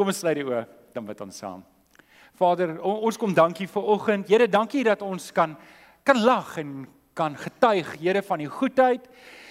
Kom 0.00 0.08
ons 0.08 0.16
sluit 0.16 0.38
die 0.38 0.46
oë, 0.48 0.62
dan 0.96 1.04
bid 1.04 1.18
ons 1.20 1.38
saam. 1.42 1.58
Vader, 2.40 2.70
ons 2.80 3.18
kom 3.20 3.34
dankie 3.36 3.66
vir 3.68 3.88
oggend. 3.92 4.30
Here, 4.32 4.46
dankie 4.48 4.80
dat 4.86 5.02
ons 5.04 5.26
kan 5.36 5.52
kan 6.08 6.22
lag 6.24 6.54
en 6.56 6.86
kan 7.12 7.36
getuig, 7.36 7.90
Here, 8.00 8.22
van 8.24 8.40
die 8.40 8.48
goedheid. 8.48 9.04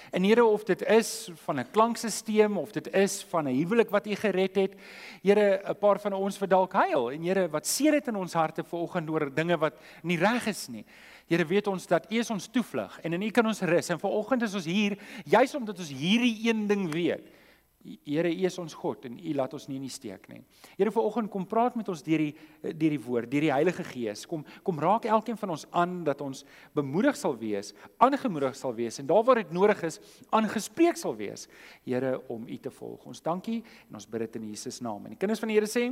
En 0.09 0.25
Here, 0.25 0.41
of 0.41 0.65
dit 0.65 0.81
is 0.89 1.29
van 1.45 1.59
'n 1.59 1.69
klankstelsel 1.69 2.57
of 2.57 2.71
dit 2.71 2.87
is 2.95 3.21
van 3.29 3.45
'n 3.45 3.53
huwelik 3.61 3.91
wat 3.91 4.07
U 4.07 4.15
gered 4.15 4.55
het. 4.55 4.73
Here, 5.21 5.61
'n 5.69 5.77
paar 5.77 5.99
van 5.99 6.13
ons 6.13 6.39
wat 6.39 6.49
dalk 6.49 6.73
huil 6.73 7.11
en 7.11 7.21
Here, 7.21 7.47
wat 7.47 7.67
seer 7.67 7.93
het 7.93 8.07
in 8.07 8.15
ons 8.15 8.33
harte 8.33 8.63
vanoggend 8.63 9.09
oor 9.09 9.29
dinge 9.29 9.57
wat 9.57 9.73
nie 10.01 10.17
reg 10.17 10.47
is 10.47 10.67
nie. 10.67 10.85
Here 11.27 11.45
weet 11.45 11.67
ons 11.67 11.85
dat 11.85 12.11
U 12.11 12.15
is 12.17 12.29
ons 12.29 12.47
toevlug 12.47 12.99
en 13.03 13.13
in 13.13 13.21
U 13.21 13.29
kan 13.29 13.45
ons 13.45 13.61
rus. 13.61 13.89
En 13.89 13.99
vanoggend 13.99 14.41
is 14.41 14.55
ons 14.55 14.65
hier 14.65 14.97
juis 15.25 15.55
omdat 15.55 15.77
ons 15.77 15.89
hierdie 15.89 16.49
een 16.49 16.67
ding 16.67 16.91
weet. 16.91 17.38
Here, 17.79 18.27
U 18.27 18.43
is 18.43 18.57
ons 18.59 18.73
God 18.75 19.05
en 19.07 19.13
U 19.15 19.33
laat 19.37 19.53
ons 19.55 19.65
nie 19.69 19.77
in 19.79 19.85
die 19.87 19.93
steek 19.93 20.25
nie. 20.27 20.41
Here, 20.75 20.91
vanoggend 20.91 21.31
kom 21.31 21.45
praat 21.47 21.77
met 21.79 21.87
ons 21.89 22.01
deur 22.03 22.19
die 22.19 22.33
deur 22.75 22.91
die 22.91 22.99
woord, 22.99 23.29
deur 23.31 23.45
die 23.47 23.53
Heilige 23.53 23.85
Gees. 23.87 24.25
Kom 24.27 24.43
kom 24.67 24.81
raak 24.83 25.07
elkeen 25.07 25.39
van 25.39 25.53
ons 25.55 25.63
aan 25.71 26.01
dat 26.03 26.19
ons 26.25 26.43
bemoedig 26.75 27.15
sal 27.15 27.37
wees, 27.39 27.71
aangemoedig 28.03 28.57
sal 28.59 28.75
wees 28.75 28.99
en 28.99 29.07
daar 29.07 29.23
waar 29.23 29.39
dit 29.39 29.55
nodig 29.55 29.85
is, 29.87 30.01
aangespreek 30.35 30.99
sal 30.99 31.15
wees, 31.15 31.47
Here, 31.87 32.17
om 32.27 32.43
U 32.43 32.57
te 32.59 32.71
volg. 32.73 33.07
Ons 33.07 33.23
dankie 33.23 33.61
en 33.87 34.01
ons 34.01 34.09
bid 34.11 34.27
dit 34.27 34.39
in 34.41 34.49
Jesus 34.51 34.81
naam. 34.83 35.07
En 35.07 35.15
die 35.15 35.21
kinders 35.21 35.39
van 35.39 35.53
die 35.53 35.55
Here 35.55 35.71
sê: 35.71 35.87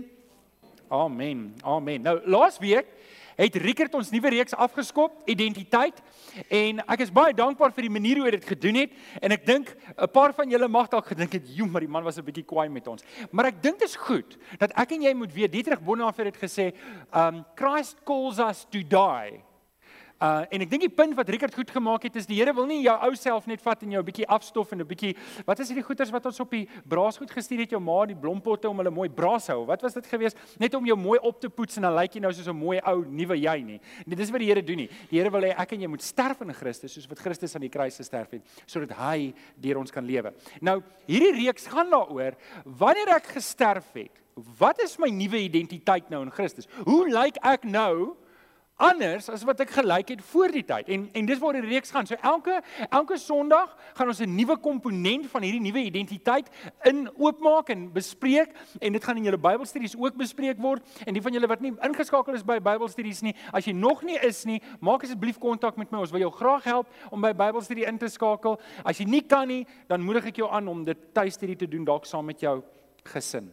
Amen. 0.91 1.53
Amen. 1.63 2.03
Nou, 2.03 2.19
laas 2.27 2.59
week 2.59 2.91
het 3.37 3.55
Rickert 3.61 3.93
ons 3.97 4.09
nuwe 4.11 4.31
reeks 4.33 4.55
afgeskop, 4.57 5.21
identiteit. 5.29 6.01
En 6.49 6.81
ek 6.87 7.05
is 7.05 7.13
baie 7.13 7.35
dankbaar 7.37 7.73
vir 7.75 7.87
die 7.87 7.93
manier 7.93 8.19
hoe 8.19 8.27
hy 8.27 8.33
dit 8.37 8.49
gedoen 8.49 8.81
het. 8.81 8.95
En 9.21 9.35
ek 9.35 9.45
dink 9.45 9.75
'n 9.95 10.09
paar 10.11 10.33
van 10.33 10.49
julle 10.49 10.67
mag 10.67 10.89
dalk 10.89 11.05
gedink 11.13 11.33
het, 11.33 11.55
"Jo, 11.55 11.65
maar 11.65 11.81
die 11.81 11.89
man 11.89 12.03
was 12.03 12.17
'n 12.17 12.25
bietjie 12.25 12.45
kwaai 12.45 12.69
met 12.69 12.87
ons." 12.87 13.03
Maar 13.31 13.45
ek 13.45 13.61
dink 13.61 13.79
dit 13.79 13.87
is 13.87 13.95
goed 13.95 14.37
dat 14.57 14.71
ek 14.75 14.91
en 14.91 15.01
jy 15.01 15.13
moet 15.13 15.33
weet, 15.33 15.51
Dietrich 15.51 15.81
Bonhoeffer 15.81 16.25
het 16.25 16.37
gesê, 16.37 16.73
"Um 17.13 17.45
Christ 17.55 18.03
calls 18.03 18.39
us 18.39 18.65
to 18.69 18.79
die." 18.83 19.46
Uh 20.17 20.47
en 20.49 20.63
ek 20.65 20.69
dink 20.71 20.81
die 20.81 20.89
punt 20.89 21.13
wat 21.13 21.29
Richard 21.29 21.53
goed 21.53 21.69
gemaak 21.69 22.07
het 22.07 22.15
is 22.17 22.25
die 22.25 22.39
Here 22.39 22.49
wil 22.57 22.65
nie 22.65 22.79
jou 22.81 22.93
ou 23.05 23.11
self 23.13 23.45
net 23.45 23.61
vat 23.61 23.83
en 23.85 23.91
jou 23.93 24.01
'n 24.01 24.05
bietjie 24.05 24.25
afstof 24.25 24.71
en 24.73 24.81
'n 24.81 24.87
bietjie 24.87 25.15
wat 25.45 25.59
is 25.59 25.69
hierdie 25.69 25.85
goeters 25.85 26.09
wat 26.09 26.25
ons 26.25 26.39
op 26.39 26.49
die 26.49 26.67
braasgoed 26.89 27.29
gestuur 27.29 27.59
het 27.59 27.69
jou 27.69 27.79
ma 27.79 28.05
die 28.05 28.15
blompotte 28.15 28.67
om 28.67 28.77
hulle 28.77 28.89
mooi 28.89 29.09
braas 29.09 29.47
hou. 29.47 29.65
Wat 29.65 29.81
was 29.81 29.93
dit 29.93 30.07
gewees? 30.07 30.33
Net 30.57 30.73
om 30.73 30.85
jou 30.85 30.97
mooi 30.97 31.19
op 31.19 31.39
te 31.39 31.49
poets 31.49 31.77
en 31.77 31.83
dan 31.83 31.93
lyk 31.93 32.15
jy 32.15 32.21
nou 32.21 32.33
soos 32.33 32.47
'n 32.47 32.57
mooi 32.57 32.79
ou 32.83 33.05
nuwe 33.05 33.37
jy 33.37 33.61
nie. 33.61 33.79
Dit 34.07 34.19
is 34.19 34.31
wat 34.31 34.39
die 34.39 34.47
Here 34.47 34.63
doen 34.63 34.77
nie. 34.77 34.89
Die 35.09 35.19
Here 35.19 35.29
wil 35.29 35.41
hê 35.41 35.53
ek 35.55 35.73
en 35.73 35.81
jy 35.81 35.87
moet 35.87 36.01
sterf 36.01 36.41
in 36.41 36.53
Christus 36.53 36.93
soos 36.93 37.07
wat 37.07 37.19
Christus 37.19 37.53
aan 37.55 37.61
die 37.61 37.69
kruis 37.69 37.97
gesterf 37.97 38.31
het 38.31 38.41
sodat 38.65 38.97
hy 38.97 39.33
deur 39.55 39.77
ons 39.77 39.91
kan 39.91 40.03
lewe. 40.03 40.33
Nou, 40.61 40.81
hierdie 41.05 41.45
reeks 41.45 41.67
gaan 41.67 41.91
daaroor 41.91 42.33
wanneer 42.65 43.09
ek 43.17 43.27
gesterf 43.27 43.93
het. 43.93 44.11
Wat 44.57 44.81
is 44.81 44.97
my 44.97 45.09
nuwe 45.09 45.37
identiteit 45.37 46.09
nou 46.09 46.23
in 46.23 46.31
Christus? 46.31 46.67
Hoe 46.85 47.07
lyk 47.07 47.37
ek 47.43 47.63
nou? 47.63 48.17
Anders 48.77 49.25
as 49.33 49.43
wat 49.47 49.61
ek 49.65 49.71
gelyk 49.73 50.13
het 50.13 50.21
voor 50.29 50.53
die 50.53 50.63
tyd. 50.65 50.89
En 50.93 51.07
en 51.17 51.25
dis 51.25 51.39
waar 51.41 51.57
die 51.57 51.65
reeks 51.65 51.91
gaan. 51.91 52.05
So 52.05 52.15
elke 52.21 52.59
elke 52.89 53.17
Sondag 53.17 53.73
gaan 53.97 54.07
ons 54.07 54.21
'n 54.21 54.35
nuwe 54.35 54.57
komponent 54.57 55.25
van 55.27 55.41
hierdie 55.41 55.61
nuwe 55.61 55.81
identiteit 55.83 56.49
in 56.85 57.09
oopmaak 57.17 57.69
en 57.69 57.91
bespreek 57.91 58.53
en 58.79 58.93
dit 58.93 59.03
gaan 59.03 59.17
in 59.17 59.23
julle 59.23 59.37
Bybelstudies 59.37 59.97
ook 59.97 60.15
bespreek 60.15 60.57
word. 60.57 60.81
En 61.05 61.13
die 61.13 61.21
van 61.21 61.33
julle 61.33 61.47
wat 61.47 61.61
nie 61.61 61.73
ingeskakel 61.81 62.33
is 62.33 62.43
by 62.43 62.59
Bybelstudies 62.59 63.21
nie, 63.21 63.35
as 63.51 63.65
jy 63.65 63.73
nog 63.73 64.03
nie 64.03 64.17
is 64.21 64.45
nie, 64.45 64.61
maak 64.79 65.03
asseblief 65.03 65.37
kontak 65.39 65.77
met 65.77 65.91
my. 65.91 65.99
Ons 65.99 66.11
wil 66.11 66.21
jou 66.21 66.31
graag 66.31 66.63
help 66.63 66.87
om 67.11 67.21
by 67.21 67.33
Bybelstudie 67.33 67.85
in 67.85 67.97
te 67.97 68.07
skakel. 68.07 68.59
As 68.85 68.97
jy 68.97 69.05
nie 69.05 69.21
kan 69.21 69.47
nie, 69.47 69.65
dan 69.87 70.01
moedig 70.01 70.25
ek 70.25 70.35
jou 70.35 70.49
aan 70.51 70.67
om 70.67 70.83
dit 70.83 70.97
tuistudie 71.13 71.55
te 71.55 71.67
doen 71.67 71.85
dalk 71.85 72.05
saam 72.05 72.25
met 72.25 72.39
jou 72.39 72.63
gesin. 73.03 73.51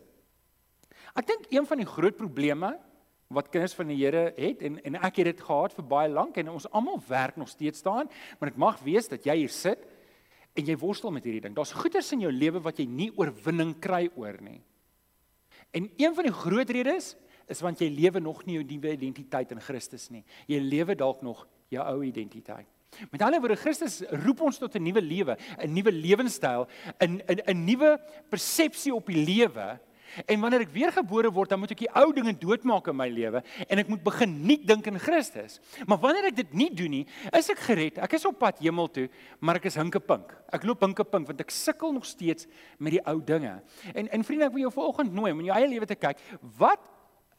Ek 1.15 1.27
dink 1.27 1.47
een 1.51 1.67
van 1.67 1.79
die 1.79 1.87
groot 1.87 2.17
probleme 2.17 2.75
wat 3.29 3.49
kinders 3.49 3.75
van 3.75 3.89
die 3.89 3.97
Here 3.97 4.33
het 4.37 4.63
en 4.63 4.79
en 4.85 4.99
ek 5.01 5.23
het 5.23 5.31
dit 5.33 5.41
gehad 5.41 5.73
vir 5.73 5.87
baie 5.89 6.11
lank 6.13 6.37
en 6.37 6.53
ons 6.53 6.69
almal 6.71 7.01
werk 7.09 7.37
nog 7.37 7.49
steeds 7.49 7.83
daaraan, 7.83 8.11
maar 8.39 8.51
dit 8.51 8.59
mag 8.59 8.81
wees 8.85 9.09
dat 9.09 9.25
jy 9.25 9.37
hier 9.45 9.53
sit 9.53 9.87
en 10.55 10.67
jy 10.67 10.77
worstel 10.79 11.11
met 11.11 11.25
hierdie 11.25 11.43
ding. 11.43 11.55
Daar's 11.57 11.75
goeders 11.75 12.13
in 12.13 12.21
jou 12.21 12.33
lewe 12.33 12.61
wat 12.63 12.79
jy 12.79 12.87
nie 12.87 13.11
oorwinning 13.17 13.75
kry 13.83 14.07
oor 14.15 14.39
nie. 14.41 14.61
En 15.75 15.91
een 15.99 16.15
van 16.15 16.29
die 16.29 16.35
groot 16.35 16.71
redes 16.71 17.15
is 17.51 17.61
want 17.65 17.81
jy 17.83 17.91
lewe 17.91 18.21
nog 18.21 18.45
nie 18.47 18.61
jou 18.61 18.65
nuwe 18.65 18.93
identiteit 18.95 19.51
in 19.53 19.61
Christus 19.61 20.09
nie. 20.15 20.23
Jy 20.47 20.61
lewe 20.63 20.95
dalk 20.95 21.23
nog 21.23 21.47
jou 21.75 21.83
ou 21.83 22.05
identiteit. 22.07 22.69
Met 23.11 23.25
ander 23.27 23.41
woorde 23.43 23.59
Christus 23.59 24.03
roep 24.23 24.45
ons 24.47 24.59
tot 24.59 24.77
'n 24.77 24.83
nuwe 24.83 25.03
lewe, 25.03 25.37
'n 25.59 25.73
nuwe 25.75 25.93
lewenstyl, 25.93 26.69
'n 27.01 27.21
'n 27.27 27.41
'n 27.47 27.65
nuwe 27.65 27.99
persepsie 28.31 28.95
op 28.95 29.07
die 29.07 29.25
lewe 29.25 29.81
En 30.27 30.41
wanneer 30.43 30.65
ek 30.67 30.73
weergebore 30.75 31.31
word, 31.35 31.53
dan 31.53 31.61
moet 31.63 31.75
ek 31.75 31.85
die 31.85 31.91
ou 31.99 32.09
dinge 32.15 32.35
doodmaak 32.39 32.89
in 32.93 32.99
my 32.99 33.09
lewe 33.13 33.43
en 33.67 33.83
ek 33.83 33.91
moet 33.91 34.03
begin 34.05 34.35
nuut 34.47 34.65
dink 34.69 34.89
in 34.91 35.01
Christus. 35.03 35.61
Maar 35.89 36.01
wanneer 36.03 36.31
ek 36.31 36.39
dit 36.43 36.57
nie 36.57 36.71
doen 36.75 36.95
nie, 36.99 37.05
is 37.35 37.51
ek 37.53 37.63
gered. 37.67 38.01
Ek 38.05 38.17
is 38.19 38.27
op 38.29 38.39
pad 38.43 38.63
hemel 38.65 38.91
toe, 38.95 39.09
maar 39.41 39.61
ek 39.61 39.69
is 39.71 39.79
hinkepink. 39.81 40.33
Ek 40.55 40.67
loop 40.69 40.83
hinkepink 40.87 41.31
want 41.31 41.45
ek 41.45 41.55
sukkel 41.55 41.95
nog 41.97 42.07
steeds 42.09 42.49
met 42.79 42.99
die 42.99 43.05
ou 43.11 43.19
dinge. 43.25 43.57
En 43.95 44.11
en 44.15 44.27
vriende, 44.27 44.49
ek 44.49 44.57
wil 44.57 44.67
jou 44.69 44.75
vanoggend 44.79 45.15
nooi 45.15 45.33
om 45.35 45.43
in 45.43 45.51
jou 45.51 45.59
eie 45.59 45.71
lewe 45.71 45.89
te 45.91 45.99
kyk. 45.99 46.21
Wat 46.59 46.91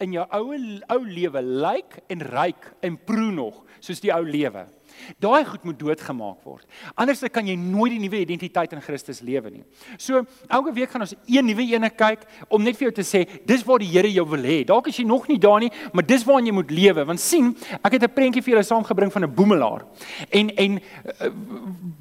in 0.03 0.15
jou 0.17 0.25
ou 0.35 0.55
ou 0.91 1.01
lewe 1.07 1.41
lyk 1.41 1.99
en 2.11 2.23
ryk 2.27 2.71
en 2.83 2.97
proe 3.07 3.31
nog 3.31 3.63
soos 3.79 4.03
die 4.03 4.11
ou 4.13 4.23
lewe? 4.27 4.65
Daai 5.19 5.45
goed 5.45 5.63
moet 5.63 5.79
doodgemaak 5.79 6.43
word. 6.43 6.65
Anders 6.95 7.23
kan 7.31 7.47
jy 7.47 7.55
nooit 7.55 7.91
die 7.95 7.99
nuwe 7.99 8.19
identiteit 8.21 8.73
in 8.73 8.81
Christus 8.81 9.21
lewe 9.21 9.49
nie. 9.49 9.63
So, 9.97 10.23
elke 10.47 10.73
week 10.73 10.91
gaan 10.91 11.05
ons 11.05 11.15
een 11.25 11.45
nuwe 11.45 11.65
ene 11.73 11.89
kyk 11.89 12.25
om 12.49 12.63
net 12.63 12.77
vir 12.77 12.89
jou 12.89 12.95
te 13.01 13.05
sê, 13.07 13.25
dis 13.45 13.63
waar 13.65 13.79
die 13.79 13.91
Here 13.95 14.11
jou 14.11 14.25
wil 14.27 14.43
hê. 14.43 14.63
Dalk 14.67 14.89
is 14.91 14.97
jy 14.99 15.05
nog 15.07 15.27
nie 15.27 15.37
daar 15.39 15.59
nie, 15.63 15.71
maar 15.93 16.05
dis 16.05 16.25
waar 16.27 16.41
jy 16.43 16.51
moet 16.51 16.71
lewe. 16.71 17.05
Want 17.05 17.19
sien, 17.21 17.55
ek 17.83 17.93
het 17.93 18.03
'n 18.03 18.13
prentjie 18.13 18.41
vir 18.43 18.55
julle 18.55 18.63
saamgebring 18.63 19.11
van 19.11 19.23
'n 19.23 19.33
boemelaar. 19.33 19.85
En 20.29 20.49
en 20.55 20.79
uh, 20.79 21.29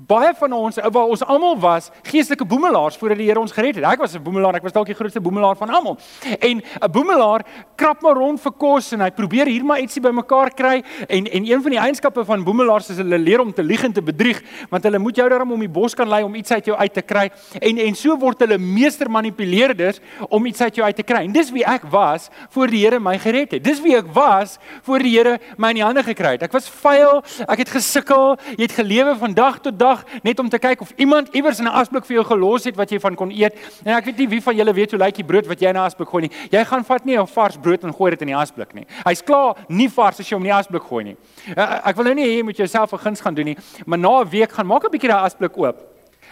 baie 0.07 0.35
van 0.35 0.53
ons, 0.53 0.77
waar 0.77 1.09
ons 1.09 1.25
almal 1.25 1.59
was, 1.59 1.91
geestelike 2.03 2.45
boemelaars 2.45 2.97
voordat 2.97 3.19
die 3.19 3.27
Here 3.27 3.41
ons 3.41 3.53
gered 3.53 3.77
het. 3.77 3.85
Ek 3.85 4.01
was 4.01 4.15
'n 4.15 4.23
boemelaar, 4.23 4.57
ek 4.57 4.63
was 4.63 4.73
dalk 4.73 4.87
die 4.87 4.95
grootste 4.95 5.21
boemelaar 5.21 5.57
van 5.57 5.71
almal. 5.71 5.99
En 6.41 6.63
'n 6.63 6.91
boemelaar 6.91 7.45
krap 7.77 8.03
maar 8.03 8.17
rond 8.17 8.41
vir 8.41 8.53
kos 8.53 8.93
en 8.93 9.01
hy 9.01 9.11
probeer 9.11 9.47
hier 9.47 9.65
maar 9.65 9.81
ietsie 9.81 10.03
bymekaar 10.03 10.51
kry 10.55 10.83
en 11.09 11.27
en 11.27 11.45
een 11.45 11.63
van 11.63 11.71
die 11.71 11.81
eienskappe 11.81 12.25
van 12.25 12.45
boemelaars 12.45 12.84
is 12.91 12.97
hulle 12.97 13.19
leer 13.19 13.41
om 13.41 13.53
te 13.53 13.63
lieg 13.63 13.85
en 13.85 13.93
te 13.93 14.03
bedrieg, 14.03 14.43
want 14.71 14.85
hulle 14.85 14.99
moet 14.99 15.17
jou 15.17 15.29
daarom 15.29 15.53
om 15.53 15.61
die 15.61 15.69
bos 15.69 15.95
kan 15.95 16.09
lei 16.09 16.23
om 16.23 16.35
iets 16.35 16.53
uit 16.53 16.65
jou 16.67 16.77
uit 16.77 16.95
te 16.95 17.03
kry. 17.03 17.31
En 17.61 17.79
en 17.79 17.95
so 17.95 18.17
word 18.19 18.41
hulle 18.41 18.59
meester 18.59 19.11
manipuleerders 19.11 20.01
om 20.29 20.47
iets 20.47 20.61
uit 20.61 20.75
jou 20.77 20.87
uit 20.87 20.97
te 20.97 21.03
kry. 21.03 21.25
En 21.25 21.33
dis 21.33 21.51
wie 21.51 21.65
ek 21.65 21.87
was 21.91 22.31
voor 22.51 22.69
die 22.69 22.85
Here 22.85 23.01
my 23.01 23.19
gered 23.19 23.53
het. 23.57 23.65
Dis 23.65 23.81
wie 23.81 23.97
ek 23.97 24.11
was 24.13 24.59
voor 24.83 24.99
die 24.99 25.15
Here 25.17 25.39
my 25.57 25.71
in 25.75 25.81
die 25.81 25.85
hande 25.85 26.03
gekry 26.03 26.35
het. 26.37 26.43
Ek 26.43 26.53
was 26.53 26.69
vuil, 26.69 27.23
ek 27.49 27.65
het 27.65 27.73
gesukkel, 27.73 28.37
jy 28.57 28.63
het 28.67 28.77
gelewe 28.77 29.17
van 29.21 29.35
dag 29.35 29.61
tot 29.65 29.79
dag 29.79 30.05
net 30.23 30.41
om 30.43 30.51
te 30.51 30.59
kyk 30.59 30.83
of 30.85 30.93
iemand 30.97 31.33
iewers 31.35 31.61
'n 31.61 31.67
asblik 31.67 32.05
vir 32.05 32.17
jou 32.17 32.25
gelos 32.25 32.65
het 32.65 32.77
wat 32.77 32.91
jy 32.91 33.01
van 33.01 33.15
kon 33.15 33.31
eet. 33.31 33.55
En 33.85 33.97
ek 33.97 34.05
weet 34.05 34.19
nie 34.19 34.29
wie 34.29 34.43
van 34.43 34.57
julle 34.57 34.73
weet 34.73 34.91
hoe 34.91 35.01
lyk 35.01 35.15
die 35.15 35.25
brood 35.25 35.47
wat 35.47 35.61
jy 35.61 35.69
in 35.69 35.77
'n 35.77 35.87
asblik 35.87 36.09
gooi 36.09 36.23
nie. 36.23 36.31
Jy 36.51 36.65
gaan 36.65 36.85
vat 36.85 37.05
nie 37.05 37.17
'n 37.19 37.27
vars 37.27 37.57
brood 37.57 37.85
en 37.85 37.93
gooi 37.93 38.11
dit 38.11 38.21
in 38.23 38.29
die 38.29 38.37
asblik 38.37 38.75
nie. 38.75 38.87
Hy's 39.05 39.23
klaar 39.23 39.57
nie 39.69 39.89
vars 39.89 40.21
as 40.21 40.29
jy 40.29 40.35
hom 40.37 40.45
in 40.45 40.51
die 40.51 40.59
asblik 40.59 40.83
gooi 40.83 41.05
nie. 41.05 41.17
Ek 41.57 41.97
wil 41.97 42.05
nou 42.05 42.15
nie 42.15 42.25
hê 42.25 42.37
jy 42.39 42.43
moet 42.43 42.57
jou 42.57 42.67
jouself 42.75 42.93
'n 42.93 42.99
guns 42.99 43.21
gaan 43.21 43.35
doen 43.35 43.45
nie, 43.45 43.59
maar 43.87 43.99
na 43.99 44.21
'n 44.21 44.29
week 44.29 44.53
gaan 44.53 44.67
maak 44.67 44.85
'n 44.85 44.91
bietjie 44.91 45.09
daai 45.09 45.25
asblik 45.25 45.57
oop. 45.57 45.77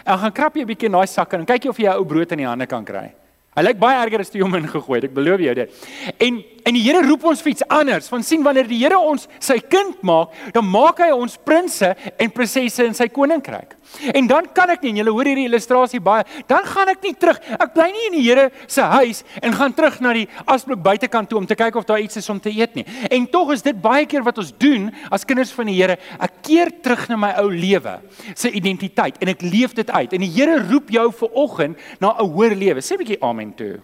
En 0.05 0.19
gaan 0.19 0.33
krap 0.33 0.55
jy 0.55 0.63
'n 0.63 0.67
bietjie 0.67 0.87
in 0.87 0.93
daai 0.93 1.07
sak 1.07 1.33
en 1.33 1.45
kyk 1.45 1.69
of 1.69 1.77
jy 1.79 1.89
'n 1.89 1.97
ou 1.97 2.05
brood 2.05 2.33
in 2.33 2.39
die 2.39 2.47
hande 2.47 2.67
kan 2.67 2.85
kry. 2.85 3.15
Hy 3.53 3.63
lyk 3.67 3.81
baie 3.83 3.99
erger 4.01 4.23
as 4.25 4.31
toe 4.33 4.39
jy 4.41 4.47
hom 4.47 4.55
ingegooi 4.57 4.97
het, 4.97 5.11
ek 5.11 5.17
belowe 5.17 5.45
jou 5.45 5.53
dit. 5.59 5.81
En 6.25 6.41
en 6.63 6.77
die 6.77 6.83
Here 6.85 7.03
roep 7.03 7.25
ons 7.27 7.41
vir 7.43 7.53
iets 7.57 7.65
anders. 7.67 8.09
Van 8.11 8.23
sien 8.23 8.43
wanneer 8.45 8.69
die 8.71 8.79
Here 8.79 8.99
ons 8.99 9.27
sy 9.43 9.59
kind 9.67 9.99
maak, 10.07 10.35
dan 10.55 10.67
maak 10.71 11.03
hy 11.03 11.11
ons 11.11 11.35
prinses 11.43 12.11
en 12.23 12.31
prinsesse 12.31 12.87
in 12.87 12.95
sy 12.95 13.09
koninkryk. 13.13 13.75
En 14.15 14.29
dan 14.31 14.47
kan 14.55 14.71
ek 14.73 14.85
nie, 14.87 14.95
julle 15.01 15.13
hoor 15.13 15.29
hierdie 15.29 15.49
illustrasie 15.51 16.01
baie, 16.01 16.25
dan 16.49 16.65
gaan 16.65 16.93
ek 16.95 17.03
nie 17.05 17.13
terug. 17.19 17.41
Ek 17.59 17.75
bly 17.75 17.89
nie 17.93 18.05
in 18.09 18.17
die 18.17 18.23
Here 18.23 18.47
se 18.71 18.85
huis 18.95 19.25
en 19.43 19.57
gaan 19.59 19.75
terug 19.77 19.99
na 20.05 20.15
die 20.17 20.29
asblik 20.47 20.81
buitekant 20.85 21.29
toe 21.29 21.41
om 21.41 21.49
te 21.51 21.59
kyk 21.59 21.77
of 21.81 21.89
daar 21.89 22.01
iets 22.01 22.21
is 22.23 22.31
om 22.33 22.41
te 22.41 22.53
eet 22.55 22.79
nie. 22.79 22.87
En 23.11 23.27
tog 23.27 23.53
is 23.57 23.67
dit 23.67 23.77
baie 23.83 24.07
keer 24.07 24.25
wat 24.25 24.39
ons 24.41 24.55
doen 24.63 24.89
as 25.11 25.27
kinders 25.29 25.53
van 25.57 25.69
die 25.69 25.77
Here. 25.81 25.99
Ek 26.23 26.39
keer 26.47 26.71
terug 26.85 27.09
na 27.11 27.19
my 27.19 27.33
ou 27.43 27.49
lewe, 27.51 27.99
se 28.39 28.53
identiteit 28.55 29.19
en 29.19 29.33
ek 29.35 29.43
leef 29.43 29.75
dit 29.75 29.91
uit. 29.91 30.15
En 30.15 30.25
die 30.25 30.31
Here 30.31 30.61
roep 30.71 30.95
jou 30.95 31.09
ver 31.21 31.37
oggend 31.43 31.77
na 32.01 32.15
'n 32.15 32.31
hoër 32.33 32.55
lewe. 32.55 32.81
Sê 32.81 32.95
'n 32.95 33.03
bietjie 33.03 33.21
amen 33.21 33.42
toe. 33.51 33.81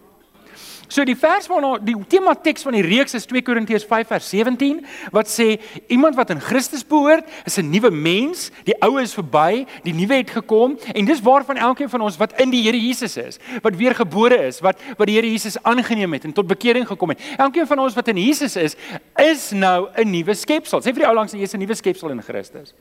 So 0.89 1.05
die 1.05 1.13
vers 1.13 1.45
waarna 1.45 1.75
die 1.85 1.93
tema 2.09 2.33
teks 2.33 2.65
van 2.65 2.73
die 2.73 2.81
reeks 2.81 3.13
is 3.13 3.27
2 3.29 3.43
Korintiërs 3.45 3.85
5 3.85 4.07
vers 4.09 4.29
17 4.31 4.79
wat 5.13 5.29
sê 5.29 5.59
iemand 5.93 6.17
wat 6.17 6.31
in 6.33 6.41
Christus 6.41 6.81
behoort 6.81 7.29
is 7.45 7.59
'n 7.61 7.69
nuwe 7.69 7.91
mens, 7.91 8.49
die 8.65 8.73
ou 8.81 8.97
is 8.97 9.13
verby, 9.13 9.67
die 9.83 9.93
nuwe 9.93 10.17
het 10.17 10.31
gekom 10.31 10.77
en 10.95 11.05
dis 11.05 11.21
waarvan 11.21 11.57
elkeen 11.57 11.89
van 11.89 12.01
ons 12.01 12.17
wat 12.17 12.33
in 12.41 12.49
die 12.49 12.63
Here 12.63 12.77
Jesus 12.77 13.17
is, 13.17 13.37
wat 13.61 13.75
weergebore 13.75 14.47
is, 14.47 14.59
wat 14.59 14.81
wat 14.97 15.07
die 15.07 15.15
Here 15.15 15.29
Jesus 15.29 15.61
aangeneem 15.63 16.13
het 16.13 16.25
en 16.25 16.33
tot 16.33 16.47
bekering 16.47 16.87
gekom 16.87 17.09
het. 17.09 17.21
Elkeen 17.37 17.67
van 17.67 17.79
ons 17.79 17.93
wat 17.93 18.07
in 18.07 18.17
Jesus 18.17 18.55
is, 18.55 18.75
is 19.15 19.51
nou 19.51 19.89
'n 19.95 20.09
nuwe 20.09 20.33
skepsel. 20.33 20.79
Sê 20.79 20.89
vir 20.89 21.05
die 21.05 21.07
ou 21.07 21.13
langs 21.13 21.33
jy 21.33 21.41
is 21.41 21.53
'n 21.53 21.59
nuwe 21.59 21.75
skepsel 21.75 22.09
in 22.09 22.21
Christus. 22.21 22.73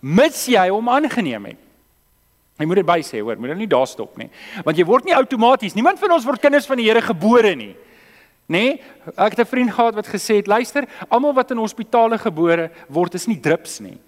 Mits 0.00 0.46
jy 0.46 0.68
hom 0.68 0.88
aangeneem 0.88 1.44
het. 1.44 1.69
Jy 2.60 2.66
moet 2.68 2.82
dit 2.82 2.88
by 2.90 2.98
sê, 3.00 3.22
hoor, 3.24 3.38
moet 3.40 3.54
dit 3.54 3.62
nie 3.62 3.70
daar 3.70 3.88
stop 3.88 4.18
nie. 4.20 4.28
Want 4.66 4.76
jy 4.76 4.84
word 4.84 5.06
nie 5.08 5.16
outomaties, 5.16 5.74
niemand 5.74 6.00
van 6.02 6.12
ons 6.12 6.26
word 6.28 6.42
kinders 6.42 6.68
van 6.68 6.76
die 6.76 6.90
Here 6.90 7.00
gebore 7.00 7.54
nie. 7.56 7.72
Nê? 8.50 8.60
Nee? 8.60 8.80
Ek 9.16 9.32
het 9.32 9.40
'n 9.40 9.48
vriend 9.48 9.72
gehad 9.72 9.94
wat 9.94 10.06
gesê 10.06 10.36
het, 10.36 10.46
luister, 10.46 10.84
almal 11.08 11.32
wat 11.32 11.50
in 11.50 11.56
hospitale 11.56 12.18
gebore 12.18 12.70
word 12.88 13.14
is 13.14 13.26
nie 13.26 13.40
drups 13.40 13.80
nie. 13.80 13.98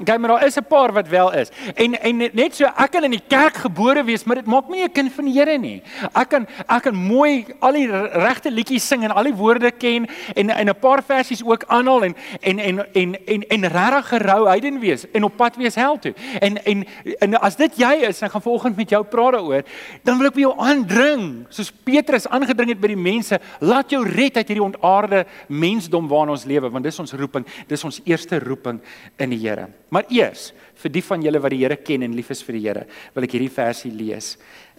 Okay, 0.00 0.18
maar 0.18 0.30
daar 0.30 0.46
is 0.46 0.56
'n 0.56 0.66
paar 0.68 0.92
wat 0.92 1.08
wel 1.08 1.32
is. 1.32 1.50
En 1.74 2.00
en 2.00 2.16
net 2.16 2.54
so 2.54 2.64
ek 2.64 2.90
kan 2.90 3.04
in 3.04 3.10
die 3.10 3.22
kerk 3.28 3.56
gebore 3.56 4.04
wees, 4.04 4.24
maar 4.24 4.36
dit 4.36 4.46
maak 4.46 4.68
my 4.68 4.76
nie 4.76 4.84
'n 4.84 4.92
kind 4.92 5.12
van 5.12 5.24
die 5.24 5.34
Here 5.34 5.58
nie. 5.58 5.82
Ek 6.12 6.28
kan 6.28 6.46
ek 6.68 6.82
kan 6.82 6.94
mooi 6.94 7.46
al 7.58 7.72
die 7.72 7.90
regte 8.26 8.50
liedjies 8.50 8.86
sing 8.86 9.04
en 9.04 9.10
al 9.10 9.24
die 9.24 9.34
woorde 9.34 9.70
ken 9.70 10.06
en 10.34 10.50
en 10.50 10.68
'n 10.68 10.78
paar 10.80 11.02
versies 11.02 11.44
ook 11.44 11.64
aanhaal 11.66 12.04
en 12.04 12.14
en 12.40 12.58
en 12.58 12.92
en 12.94 13.26
en 13.26 13.42
en 13.48 13.68
regtig 13.68 14.08
gerou 14.08 14.46
heiden 14.46 14.80
wees 14.80 15.10
en 15.12 15.24
op 15.24 15.36
pad 15.36 15.56
wees 15.56 15.74
hel 15.74 15.98
toe. 15.98 16.14
En 16.40 16.64
en 16.64 16.86
en 17.18 17.40
as 17.40 17.56
dit 17.56 17.76
jy 17.76 17.94
is, 18.08 18.18
dan 18.18 18.30
gaan 18.30 18.42
vanoggend 18.42 18.76
met 18.76 18.90
jou 18.90 19.04
praat 19.04 19.32
daaroor, 19.32 19.62
dan 20.02 20.18
wil 20.18 20.30
ek 20.30 20.34
by 20.34 20.44
jou 20.44 20.54
aandring, 20.58 21.24
soos 21.48 21.72
Petrus 21.84 22.28
aangedring 22.28 22.74
het 22.74 22.80
by 22.82 22.92
die 22.94 23.00
mense, 23.00 23.38
laat 23.60 23.90
jou 23.90 24.02
red 24.06 24.36
uit 24.36 24.48
hierdie 24.48 24.64
ontaarde 24.64 25.24
mensdom 25.48 26.08
waarin 26.10 26.34
ons 26.34 26.46
lewe, 26.48 26.70
want 26.70 26.84
dis 26.84 27.02
ons 27.02 27.16
roeping, 27.18 27.46
dis 27.70 27.84
ons 27.84 28.00
eerste 28.04 28.40
roeping 28.44 28.80
in 29.18 29.34
die 29.34 29.42
Here. 29.44 29.68
Maar 29.92 30.08
eers 30.12 30.52
vir 30.82 30.92
die 30.94 31.02
van 31.04 31.22
julle 31.22 31.40
wat 31.42 31.52
die 31.54 31.62
Here 31.62 31.76
ken 31.76 32.02
en 32.06 32.16
lief 32.16 32.30
is 32.34 32.42
vir 32.44 32.58
die 32.58 32.64
Here, 32.66 32.84
wil 33.14 33.26
ek 33.26 33.36
hierdie 33.36 33.52
versie 33.52 33.92
lees 33.92 34.34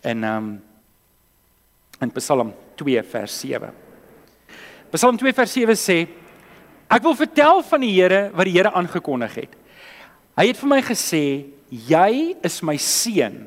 in 0.06 0.24
um 0.24 0.56
in 2.04 2.12
Psalm 2.12 2.52
2 2.76 3.04
vers 3.08 3.40
7. 3.40 3.70
Psalm 4.92 5.18
2 5.18 5.34
vers 5.34 5.54
7 5.56 5.78
sê: 5.80 5.98
Ek 6.92 7.04
wil 7.04 7.16
vertel 7.18 7.62
van 7.66 7.84
die 7.86 7.94
Here 7.96 8.30
wat 8.36 8.50
die 8.50 8.56
Here 8.58 8.74
aangekondig 8.76 9.38
het. 9.42 9.56
Hy 10.36 10.50
het 10.52 10.60
vir 10.60 10.72
my 10.72 10.82
gesê: 10.84 11.24
Jy 11.72 12.36
is 12.46 12.62
my 12.64 12.76
seun. 12.82 13.46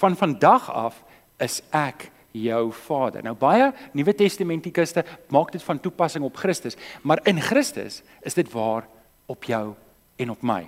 Van 0.00 0.16
vandag 0.16 0.68
af 0.72 0.98
is 1.40 1.62
ek 1.72 2.10
jou 2.36 2.68
vader. 2.84 3.24
Nou 3.24 3.36
baie 3.38 3.70
Nuwe 3.96 4.12
Testamentiekuste 4.16 5.04
maak 5.32 5.54
dit 5.54 5.64
van 5.64 5.80
toepassing 5.80 6.24
op 6.26 6.36
Christus, 6.36 6.76
maar 7.02 7.22
in 7.24 7.40
Christus 7.40 8.02
is 8.20 8.36
dit 8.36 8.50
waar 8.52 8.88
op 9.26 9.44
jou 9.48 9.74
en 10.20 10.30
op 10.30 10.42
my. 10.44 10.66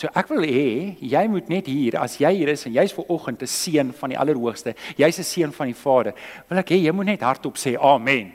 So 0.00 0.08
ek 0.16 0.30
wil 0.32 0.46
hê 0.48 0.96
jy 0.96 1.20
moet 1.28 1.50
net 1.52 1.66
hier 1.68 1.98
as 2.00 2.14
jy 2.16 2.30
hier 2.38 2.48
is 2.54 2.62
en 2.64 2.72
jy's 2.72 2.92
ver 2.96 3.04
oggend 3.12 3.42
'n 3.42 3.46
seun 3.46 3.92
van 3.92 4.08
die 4.08 4.16
Allerhoogste, 4.16 4.74
jy's 4.96 5.18
'n 5.18 5.24
seun 5.24 5.52
van 5.52 5.66
die 5.66 5.74
Vader. 5.74 6.14
Wil 6.48 6.58
ek 6.58 6.70
hê 6.70 6.76
jy 6.86 6.92
moet 6.92 7.06
net 7.06 7.20
hardop 7.20 7.56
sê 7.56 7.76
amen. 7.76 8.32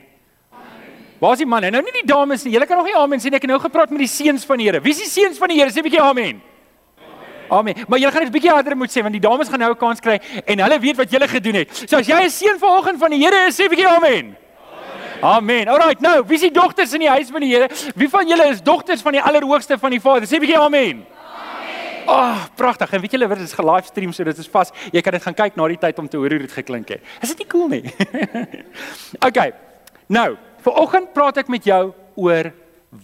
Waar 1.19 1.31
is 1.33 1.39
die 1.39 1.45
manne? 1.45 1.71
Nou 1.71 1.81
nie 1.81 1.91
die 1.91 2.05
dames 2.05 2.43
nie. 2.43 2.53
Julle 2.53 2.67
kan 2.67 2.77
nog 2.77 2.85
nie 2.85 2.95
amen 2.95 3.19
sê 3.19 3.31
nie. 3.31 3.37
Ek 3.37 3.41
het 3.41 3.49
nou 3.49 3.59
gepraat 3.59 3.89
met 3.89 3.99
die 3.99 4.07
seuns 4.07 4.45
van 4.45 4.57
die 4.57 4.65
Here. 4.65 4.79
Wie 4.79 4.91
is 4.91 4.97
die 4.97 5.09
seuns 5.09 5.37
van 5.39 5.47
die 5.47 5.57
Here? 5.57 5.71
Sê 5.71 5.79
'n 5.79 5.89
bietjie 5.89 6.01
amen. 6.01 6.41
Amen. 7.49 7.75
Maar 7.87 7.99
julle 7.99 8.11
gaan 8.11 8.21
net 8.21 8.29
'n 8.29 8.37
bietjie 8.37 8.51
harder 8.51 8.77
moet 8.77 8.91
sê 8.91 9.01
want 9.01 9.13
die 9.13 9.19
dames 9.19 9.49
gaan 9.49 9.59
nou 9.59 9.71
'n 9.71 9.77
kans 9.77 9.99
kry 9.99 10.19
en 10.45 10.59
hulle 10.59 10.79
weet 10.79 10.97
wat 10.97 11.09
julle 11.09 11.27
gedoen 11.27 11.55
het. 11.55 11.89
So 11.89 11.97
as 11.97 12.05
jy 12.07 12.13
'n 12.13 12.29
seun 12.29 12.59
vanoggend 12.59 12.99
van 12.99 13.09
die 13.09 13.25
Here 13.25 13.47
is, 13.47 13.59
sê 13.59 13.63
'n 13.63 13.69
bietjie 13.69 13.87
amen. 13.87 14.37
Amen. 15.21 15.67
Alrite, 15.67 16.01
nou, 16.01 16.23
wie 16.27 16.35
is 16.35 16.41
die 16.41 16.51
dogters 16.51 16.93
in 16.93 16.99
die 16.99 17.09
huis 17.09 17.31
van 17.31 17.41
die 17.41 17.49
Here? 17.49 17.69
Wie 17.95 18.09
van 18.09 18.27
julle 18.27 18.49
is 18.49 18.61
dogters 18.61 19.01
van 19.01 19.13
die 19.13 19.21
Allerhoogste 19.21 19.79
van 19.79 19.89
die 19.89 19.99
Vader? 19.99 20.27
Sê 20.27 20.35
'n 20.35 20.41
bietjie 20.41 20.59
amen. 20.59 21.15
Ag, 22.05 22.45
oh, 22.45 22.45
pragtig. 22.55 22.91
En 22.93 23.01
weet 23.01 23.11
julle 23.11 23.27
dit 23.27 23.39
is 23.39 23.53
ge-livestream 23.53 24.11
so 24.13 24.23
dit 24.23 24.37
is 24.37 24.49
vas. 24.53 24.71
Jy 24.93 25.01
kan 25.01 25.15
dit 25.17 25.23
gaan 25.23 25.37
kyk 25.37 25.55
na 25.55 25.67
die 25.67 25.79
tyd 25.81 25.99
om 25.99 26.09
te 26.09 26.17
hoor 26.17 26.29
hoe 26.29 26.43
dit 26.45 26.51
geklink 26.51 26.89
het. 26.89 27.01
Is 27.21 27.33
dit 27.33 27.43
nie 27.43 27.49
cool 27.49 27.67
nie? 27.67 27.83
okay. 29.27 29.53
Nou, 30.07 30.35
vir 30.61 30.77
oggend 30.81 31.13
praat 31.13 31.41
ek 31.41 31.49
met 31.49 31.65
jou 31.65 31.93
oor 32.15 32.51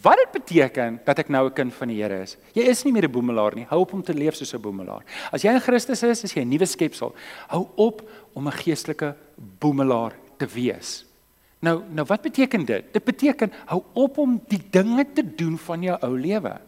wat 0.02 0.22
dit 0.22 0.32
beteken 0.38 1.00
dat 1.06 1.20
ek 1.20 1.30
nou 1.30 1.48
'n 1.50 1.54
kind 1.54 1.74
van 1.74 1.88
die 1.88 2.02
Here 2.02 2.22
is. 2.22 2.38
Jy 2.54 2.64
is 2.64 2.84
nie 2.84 2.94
meer 2.94 3.08
'n 3.08 3.12
boemelaar 3.12 3.56
nie. 3.56 3.66
Hou 3.70 3.82
op 3.82 3.94
om 3.94 4.04
te 4.04 4.14
leef 4.14 4.36
soos 4.36 4.54
'n 4.54 4.62
boemelaar. 4.62 5.04
As 5.32 5.42
jy 5.42 5.52
in 5.52 5.60
Christus 5.60 6.04
is, 6.04 6.24
is 6.24 6.34
jy 6.34 6.42
'n 6.42 6.50
nuwe 6.50 6.66
skepsel. 6.66 7.16
Hou 7.48 7.68
op 7.76 8.02
om 8.34 8.48
'n 8.48 8.52
geestelike 8.52 9.16
boemelaar 9.36 10.14
te 10.38 10.46
wees. 10.46 11.06
Nou, 11.60 11.84
nou 11.90 12.06
wat 12.06 12.22
beteken 12.22 12.66
dit? 12.66 12.94
Dit 12.94 13.04
beteken 13.04 13.52
hou 13.66 13.84
op 13.94 14.18
om 14.18 14.42
die 14.48 14.62
dinge 14.70 15.06
te 15.14 15.36
doen 15.36 15.58
van 15.58 15.82
jou 15.82 15.98
ou 16.02 16.20
lewe. 16.20 16.60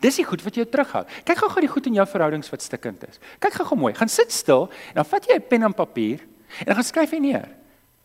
Dis 0.00 0.16
die 0.16 0.24
goed 0.24 0.42
wat 0.42 0.54
jou 0.54 0.66
terughou. 0.66 1.04
Kyk 1.24 1.38
gou-gou 1.38 1.60
die 1.60 1.70
goed 1.70 1.86
in 1.86 1.94
jou 1.94 2.06
verhoudings 2.06 2.50
wat 2.50 2.62
stikkend 2.62 3.04
is. 3.08 3.20
Kyk 3.38 3.54
gou-gou 3.60 3.78
mooi. 3.78 3.94
Gaan 3.94 4.08
sit 4.08 4.32
stil 4.32 4.68
en 4.92 5.02
dan 5.02 5.04
vat 5.04 5.26
jy 5.26 5.36
'n 5.36 5.48
pen 5.48 5.62
en 5.62 5.74
papier 5.74 6.20
en 6.60 6.66
dan 6.66 6.74
gaan 6.74 6.84
skryf 6.84 7.12
jy 7.12 7.18
neer 7.18 7.48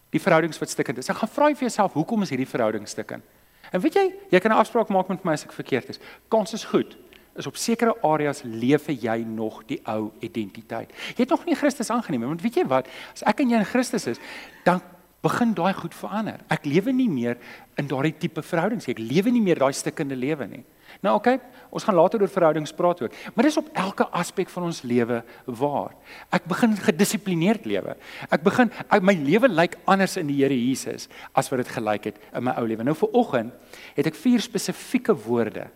die 0.10 0.22
verhoudings 0.22 0.60
wat 0.60 0.70
stikkend 0.70 0.98
is. 0.98 1.06
Dan 1.06 1.16
gaan 1.16 1.30
vra 1.30 1.50
jy 1.50 1.56
vir 1.56 1.68
jouself, 1.68 1.94
hoekom 1.94 2.24
is 2.24 2.30
hierdie 2.30 2.48
verhouding 2.48 2.88
stikkend? 2.88 3.24
En 3.72 3.82
weet 3.84 3.96
jy, 4.00 4.14
jy 4.32 4.40
kan 4.40 4.52
'n 4.52 4.60
afspraak 4.60 4.90
maak 4.90 5.10
met 5.10 5.26
my 5.26 5.34
as 5.34 5.44
ek 5.44 5.52
verkeerd 5.52 5.90
is. 5.90 6.00
Kans 6.30 6.54
is 6.54 6.64
goed. 6.64 6.98
Is 7.36 7.48
op 7.48 7.56
sekere 7.56 7.94
areas 8.02 8.42
lewe 8.44 8.94
jy 8.94 9.24
nog 9.24 9.66
die 9.68 9.80
ou 9.86 10.12
identiteit. 10.22 10.90
Jy 11.16 11.22
het 11.22 11.30
nog 11.30 11.46
nie 11.46 11.56
Christus 11.56 11.90
aangeneem 11.90 12.22
nie, 12.22 12.28
want 12.28 12.42
weet 12.42 12.56
jy 12.56 12.66
wat? 12.66 12.88
As 13.14 13.24
ek 13.24 13.40
en 13.40 13.50
jy 13.50 13.58
in 13.58 13.66
Christus 13.66 14.08
is, 14.08 14.18
dan 14.64 14.82
begin 15.22 15.54
daai 15.54 15.74
goed 15.74 15.94
verander. 15.94 16.40
Ek 16.50 16.66
lewe 16.66 16.92
nie 16.92 17.10
meer 17.10 17.38
in 17.78 17.88
daardie 17.88 18.18
tipe 18.18 18.42
verhoudings 18.42 18.88
nie. 18.88 18.96
Ek 18.96 19.12
lewe 19.12 19.32
nie 19.32 19.42
meer 19.42 19.60
daai 19.60 19.74
stikkende 19.74 20.16
lewe 20.16 20.48
nie. 20.48 20.64
Nou 21.04 21.16
oké, 21.18 21.36
okay, 21.36 21.64
ons 21.70 21.84
gaan 21.84 21.98
later 21.98 22.22
oor 22.24 22.32
verhoudings 22.32 22.74
praat 22.76 23.02
ook. 23.04 23.18
Maar 23.36 23.48
dis 23.48 23.60
op 23.60 23.68
elke 23.78 24.08
aspek 24.16 24.50
van 24.50 24.68
ons 24.70 24.82
lewe 24.88 25.22
waar. 25.46 25.94
Ek 26.34 26.48
begin 26.50 26.74
gedissiplineerd 26.88 27.68
lewe. 27.70 27.98
Ek 28.30 28.46
begin 28.46 28.72
ek, 28.88 29.04
my 29.06 29.14
lewe 29.20 29.50
lyk 29.52 29.78
anders 29.86 30.18
in 30.18 30.32
die 30.32 30.40
Here 30.42 30.56
Jesus 30.56 31.08
as 31.38 31.52
wat 31.52 31.64
dit 31.64 31.76
gelyk 31.76 32.10
het 32.12 32.18
in 32.32 32.48
my 32.48 32.56
ou 32.58 32.66
lewe. 32.70 32.88
Nou 32.88 32.96
vir 32.98 33.14
oggend 33.18 33.78
het 33.98 34.10
ek 34.10 34.18
vier 34.18 34.44
spesifieke 34.44 35.16
woorde 35.28 35.68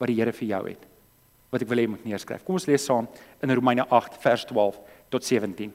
wat 0.00 0.12
die 0.12 0.18
Here 0.18 0.34
vir 0.36 0.50
jou 0.50 0.62
het. 0.68 0.86
Wat 1.54 1.62
ek 1.62 1.70
wil 1.70 1.82
hê 1.82 1.88
moet 1.88 2.04
neerskryf. 2.04 2.44
Kom 2.44 2.58
ons 2.58 2.68
lees 2.68 2.84
saam 2.84 3.08
in 3.42 3.54
Romeine 3.54 3.86
8 3.88 4.18
vers 4.22 4.44
12 4.50 4.80
tot 5.14 5.24
17. 5.24 5.72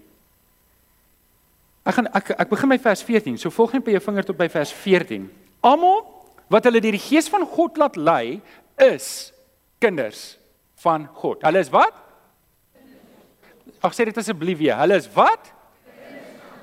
Ek 1.81 1.97
gaan 1.97 2.09
ek 2.13 2.35
ek 2.35 2.49
begin 2.51 2.69
by 2.69 2.77
vers 2.81 3.01
14. 3.07 3.39
So 3.41 3.53
volg 3.53 3.73
net 3.73 3.85
by 3.85 3.95
jou 3.95 4.03
vinger 4.05 4.27
tot 4.27 4.37
by 4.37 4.49
vers 4.51 4.73
14. 4.83 5.29
Almal 5.65 6.03
wat 6.51 6.67
hulle 6.67 6.81
deur 6.83 6.97
die 6.97 7.01
Gees 7.01 7.29
van 7.31 7.45
God 7.47 7.79
laat 7.79 7.95
lei, 7.95 8.41
is 8.81 9.31
kinders 9.81 10.38
van 10.81 11.07
God. 11.22 11.42
Hulle 11.45 11.62
is 11.62 11.72
wat? 11.74 11.98
Ag 13.81 13.95
sê 13.98 14.06
dit 14.06 14.18
asseblief 14.18 14.60
weer. 14.62 14.78
Hulle 14.81 14.98
is 15.01 15.10
wat? 15.16 15.54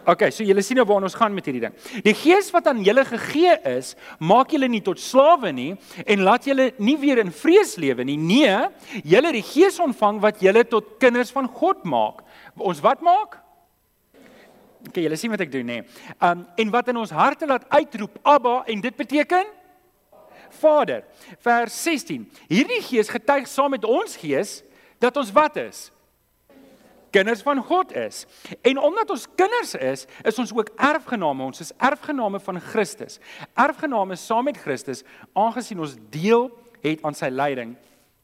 OK, 0.09 0.31
so 0.33 0.45
julle 0.47 0.63
sien 0.65 0.79
nou 0.81 0.87
waar 0.89 1.05
ons 1.05 1.17
gaan 1.19 1.35
met 1.37 1.45
hierdie 1.45 1.67
ding. 1.67 1.75
Die 2.07 2.15
gees 2.17 2.47
wat 2.55 2.71
aan 2.71 2.81
julle 2.87 3.03
gegee 3.05 3.59
is, 3.69 3.91
maak 4.25 4.55
julle 4.55 4.71
nie 4.73 4.81
tot 4.85 5.01
slawe 5.03 5.51
nie 5.53 5.75
en 6.07 6.23
laat 6.25 6.49
julle 6.49 6.71
nie 6.81 6.97
weer 7.01 7.21
in 7.21 7.33
vrees 7.35 7.75
lewe 7.81 8.07
nie. 8.09 8.17
Nee, 8.17 8.55
julle 9.03 9.29
het 9.29 9.37
die 9.37 9.45
gees 9.45 9.77
ontvang 9.85 10.23
wat 10.25 10.41
julle 10.41 10.65
tot 10.65 10.97
kinders 11.03 11.35
van 11.35 11.51
God 11.61 11.85
maak. 11.85 12.25
Ons 12.57 12.81
wat 12.85 13.05
maak? 13.05 13.37
OK, 14.89 15.03
julle 15.03 15.19
sien 15.21 15.35
wat 15.35 15.45
ek 15.45 15.53
doen 15.53 15.69
nê. 15.69 15.79
Um 16.25 16.47
en 16.57 16.73
wat 16.73 16.89
in 16.89 17.03
ons 17.03 17.13
harte 17.13 17.51
laat 17.51 17.69
uitroep 17.69 18.17
Abba 18.25 18.63
en 18.65 18.81
dit 18.89 18.97
beteken 18.97 19.58
Vader. 20.55 21.05
Vers 21.45 21.83
16. 21.83 22.27
Hierdie 22.49 22.83
Gees 22.83 23.09
getuig 23.09 23.49
saam 23.49 23.71
met 23.71 23.85
ons 23.85 24.17
gees 24.17 24.63
dat 24.99 25.17
ons 25.17 25.33
wat 25.33 25.57
is? 25.57 25.89
Kinders 27.11 27.43
van 27.43 27.63
God 27.65 27.95
is. 27.97 28.27
En 28.63 28.79
omdat 28.79 29.11
ons 29.11 29.27
kinders 29.35 29.75
is, 29.75 30.05
is 30.25 30.39
ons 30.39 30.53
ook 30.53 30.71
erfgename. 30.77 31.45
Ons 31.45 31.65
is 31.65 31.73
erfgename 31.77 32.41
van 32.41 32.61
Christus. 32.61 33.19
Erfgename 33.57 34.17
saam 34.17 34.45
met 34.45 34.61
Christus, 34.61 35.05
aangesien 35.33 35.81
ons 35.81 35.97
deel 36.13 36.51
het 36.85 37.03
aan 37.03 37.17
sy 37.17 37.33
lyding, 37.33 37.75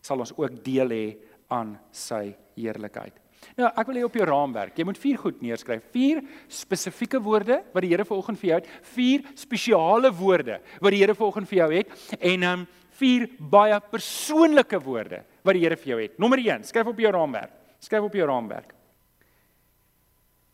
sal 0.04 0.20
ons 0.22 0.34
ook 0.36 0.60
deel 0.64 0.92
hê 0.92 1.04
aan 1.52 1.78
sy 1.94 2.34
heerlikheid. 2.58 3.23
Nou, 3.58 3.68
ek 3.70 3.90
wil 3.90 3.98
hê 3.98 4.04
op 4.06 4.16
jou 4.18 4.26
raamwerk, 4.28 4.78
jy 4.78 4.86
moet 4.88 5.00
vier 5.00 5.18
goed 5.20 5.42
neerskryf. 5.44 5.84
Vier 5.94 6.22
spesifieke 6.48 7.20
woorde 7.22 7.60
wat 7.74 7.84
die 7.84 7.90
Here 7.92 8.06
vanoggend 8.08 8.40
vir 8.40 8.50
jou 8.50 8.60
het, 8.62 8.70
vier 8.94 9.26
spesiale 9.38 10.10
woorde 10.14 10.60
wat 10.80 10.94
die 10.94 11.02
Here 11.02 11.16
vanoggend 11.18 11.50
vir 11.50 11.60
jou 11.62 11.70
het 11.74 11.94
en 12.20 12.48
ehm 12.48 12.64
um, 12.64 12.66
vier 12.94 13.24
baie 13.50 13.74
persoonlike 13.90 14.78
woorde 14.84 15.24
wat 15.42 15.56
die 15.56 15.64
Here 15.64 15.76
vir 15.76 15.88
jou 15.94 16.00
het. 16.02 16.18
Nommer 16.22 16.38
1, 16.38 16.62
skryf 16.68 16.92
op 16.92 17.00
jou 17.02 17.10
raamwerk. 17.10 17.56
Skryf 17.82 18.06
op 18.06 18.14
jou 18.14 18.26
raamwerk. 18.28 18.70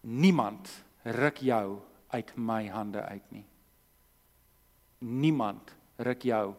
Niemand 0.09 0.71
ruk 1.05 1.43
jou 1.45 1.81
uit 2.17 2.33
my 2.37 2.65
hande 2.73 3.03
uit 3.05 3.27
nie. 3.37 3.45
Niemand 5.05 5.75
ruk 6.01 6.25
jou 6.25 6.55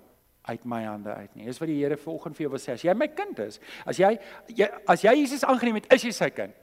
uit 0.49 0.63
my 0.65 0.83
hande 0.83 1.13
uit 1.13 1.35
nie. 1.35 1.45
Dis 1.45 1.59
wat 1.61 1.69
die 1.69 1.77
Here 1.83 1.97
vanoggend 1.97 2.37
vir 2.37 2.47
jou 2.47 2.53
wil 2.55 2.61
sê. 2.61 2.75
As 2.75 2.85
jy 2.85 2.95
my 2.97 3.07
kind 3.13 3.39
is, 3.43 3.59
as 3.85 3.99
jy, 4.01 4.15
jy 4.57 4.69
as 4.89 5.05
jy 5.05 5.13
Jesus 5.21 5.45
aangeneem 5.45 5.81
het, 5.81 5.89
is 5.93 6.07
jy 6.07 6.13
sy 6.15 6.29
kind. 6.33 6.55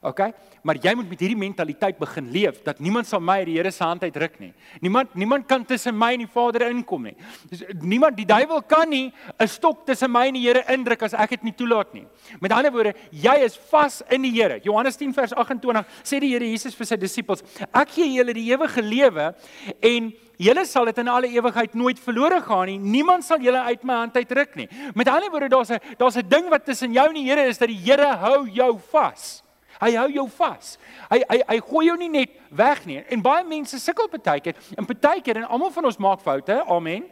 OK? 0.00 0.20
Maar 0.62 0.78
jy 0.82 0.92
moet 0.94 1.08
met 1.10 1.22
hierdie 1.24 1.38
mentaliteit 1.38 1.98
begin 1.98 2.28
leef 2.30 2.60
dat 2.66 2.78
niemand 2.78 3.08
sal 3.08 3.22
my 3.24 3.40
uit 3.40 3.48
die 3.50 3.56
Here 3.58 3.70
se 3.74 3.82
hand 3.82 4.04
uitruk 4.06 4.38
nie. 4.38 4.52
Niemand 4.84 5.14
niemand 5.18 5.46
kan 5.50 5.64
tussen 5.66 5.96
my 5.98 6.12
en 6.14 6.22
die 6.22 6.30
Vader 6.30 6.68
inkom 6.68 7.08
nie. 7.08 7.16
Dis 7.50 7.64
niemand 7.82 8.16
die 8.18 8.26
duiwel 8.28 8.62
kan 8.62 8.88
nie 8.88 9.12
'n 9.38 9.48
stok 9.48 9.86
tussen 9.86 10.10
my 10.10 10.28
en 10.28 10.34
die 10.34 10.46
Here 10.46 10.64
indruk 10.68 11.02
as 11.02 11.14
ek 11.14 11.30
dit 11.30 11.42
nie 11.42 11.52
toelaat 11.52 11.94
nie. 11.94 12.06
Met 12.40 12.52
ander 12.52 12.72
woorde, 12.72 12.94
jy 13.10 13.36
is 13.44 13.56
vas 13.56 14.02
in 14.10 14.22
die 14.22 14.30
Here. 14.30 14.60
Johannes 14.62 14.96
10 14.96 15.12
vers 15.14 15.32
28 15.32 15.84
sê 16.04 16.20
die 16.20 16.30
Here 16.30 16.44
Jesus 16.44 16.74
vir 16.74 16.86
sy 16.86 16.96
disippels: 16.96 17.42
"Ek 17.74 17.88
gee 17.90 18.14
julle 18.14 18.32
die 18.34 18.52
ewige 18.52 18.82
lewe 18.82 19.34
en 19.82 20.12
Julle 20.38 20.64
sal 20.66 20.86
dit 20.86 20.98
in 20.98 21.08
alle 21.08 21.26
ewigheid 21.26 21.74
nooit 21.74 21.98
verlore 21.98 22.40
gaan 22.40 22.66
nie. 22.66 22.78
Niemand 22.78 23.24
sal 23.24 23.40
julle 23.42 23.58
uit 23.58 23.82
my 23.82 23.94
hand 23.94 24.14
uitruk 24.14 24.54
nie. 24.54 24.68
Met 24.94 25.08
ander 25.08 25.30
woorde, 25.30 25.48
daar's 25.48 25.70
'n 25.70 25.80
daar's 25.98 26.16
'n 26.16 26.28
ding 26.28 26.48
wat 26.48 26.64
tussen 26.64 26.92
jou 26.92 27.08
en 27.08 27.14
die 27.14 27.24
Here 27.24 27.48
is 27.48 27.58
dat 27.58 27.68
die 27.68 27.76
Here 27.76 28.16
hou 28.16 28.46
jou 28.48 28.78
vas. 28.92 29.42
Hy 29.78 29.92
hou 29.96 30.08
jou 30.12 30.26
vas. 30.38 30.76
Hy 31.10 31.20
hy 31.28 31.42
hy 31.48 31.58
gooi 31.68 31.86
jou 31.86 31.96
nie 32.00 32.10
net 32.12 32.34
weg 32.50 32.84
nie. 32.86 33.02
En 33.10 33.22
baie 33.22 33.44
mense 33.46 33.78
sukkel 33.82 34.10
baie 34.10 34.40
keer. 34.40 34.58
En 34.76 34.86
baie 34.88 35.22
keer 35.22 35.42
en 35.42 35.48
almal 35.48 35.70
van 35.74 35.90
ons 35.90 36.00
maak 36.02 36.24
foute. 36.24 36.62
Amen. 36.66 37.06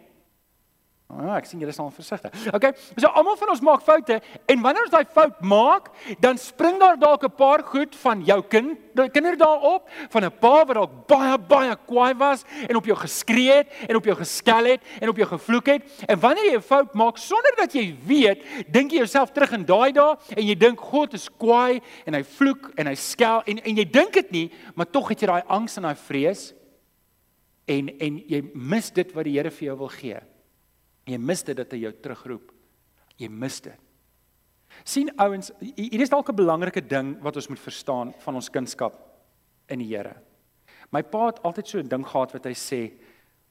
Ah, 1.07 1.37
ek 1.39 1.47
sien 1.47 1.61
julle 1.63 1.71
al 1.71 1.93
versigtig. 1.95 2.33
Okay. 2.51 2.73
So 2.99 3.07
almal 3.15 3.37
van 3.39 3.53
ons 3.53 3.61
maak 3.63 3.85
foute 3.87 4.17
en 4.51 4.63
wanneer 4.65 4.89
ons 4.89 4.91
daai 4.91 5.07
fout 5.15 5.39
maak, 5.47 5.93
dan 6.19 6.35
spring 6.43 6.81
daar 6.83 6.99
dalk 6.99 7.23
'n 7.25 7.31
paar 7.31 7.63
goed 7.63 7.95
van 7.95 8.25
jou 8.27 8.43
kind, 8.43 8.79
kinder 9.15 9.37
daarop, 9.39 9.87
van 10.11 10.25
'n 10.25 10.31
pa 10.41 10.65
wat 10.67 10.75
dalk 10.75 11.07
baie 11.07 11.39
baie 11.39 11.77
kwaai 11.87 12.15
was 12.19 12.45
en 12.69 12.77
op 12.77 12.85
jou 12.85 12.97
geskree 12.97 13.53
het 13.53 13.69
en 13.89 13.97
op 13.97 14.05
jou 14.05 14.17
geskel 14.17 14.65
het 14.65 14.83
en 15.01 15.09
op 15.09 15.17
jou 15.17 15.29
gevloek 15.29 15.67
het. 15.67 15.83
En 16.09 16.19
wanneer 16.19 16.45
jy 16.45 16.57
'n 16.57 16.63
fout 16.63 16.95
maak 16.95 17.19
sonder 17.19 17.55
dat 17.57 17.73
jy 17.73 17.97
weet, 18.05 18.43
dink 18.69 18.91
jy 18.91 18.99
jouself 18.99 19.31
terug 19.31 19.53
in 19.53 19.65
daai 19.65 19.93
dae 19.93 20.17
en 20.37 20.47
jy 20.47 20.55
dink 20.59 20.81
God 20.81 21.15
is 21.15 21.31
kwaai 21.39 21.81
en 22.05 22.15
hy 22.15 22.25
vloek 22.25 22.73
en 22.75 22.87
hy 22.87 22.95
skel 22.95 23.43
en 23.47 23.59
en 23.59 23.77
jy 23.77 23.91
dink 23.91 24.13
dit 24.13 24.31
nie, 24.31 24.51
maar 24.75 24.91
tog 24.91 25.09
het 25.09 25.21
jy 25.21 25.27
daai 25.27 25.43
angs 25.47 25.77
en 25.77 25.83
daai 25.83 25.97
vrees 25.97 26.53
en 27.67 27.89
en 28.01 28.19
jy 28.27 28.43
mis 28.55 28.91
dit 28.91 29.13
wat 29.13 29.25
die 29.25 29.37
Here 29.37 29.51
vir 29.51 29.67
jou 29.67 29.79
wil 29.79 29.89
gee. 29.89 30.36
Jy 31.07 31.19
mis 31.19 31.43
dit 31.43 31.57
dat 31.57 31.73
hy 31.73 31.79
jou 31.85 31.93
terugroep. 32.03 32.53
Jy 33.17 33.29
mis 33.29 33.61
dit. 33.61 33.83
sien 34.85 35.09
ouens, 35.17 35.53
hier 35.61 36.01
is 36.01 36.11
dalk 36.11 36.29
'n 36.29 36.37
belangrike 36.37 36.87
ding 36.87 37.17
wat 37.23 37.37
ons 37.37 37.49
moet 37.49 37.59
verstaan 37.59 38.13
van 38.19 38.35
ons 38.35 38.51
kunskap 38.51 38.99
in 39.69 39.79
die 39.79 39.97
Here. 39.97 40.17
My 40.91 41.03
pa 41.03 41.27
het 41.27 41.43
altyd 41.43 41.69
so 41.69 41.79
'n 41.79 41.89
ding 41.89 42.05
gehad 42.07 42.33
wat 42.33 42.45
hy 42.45 42.53
sê 42.53 42.93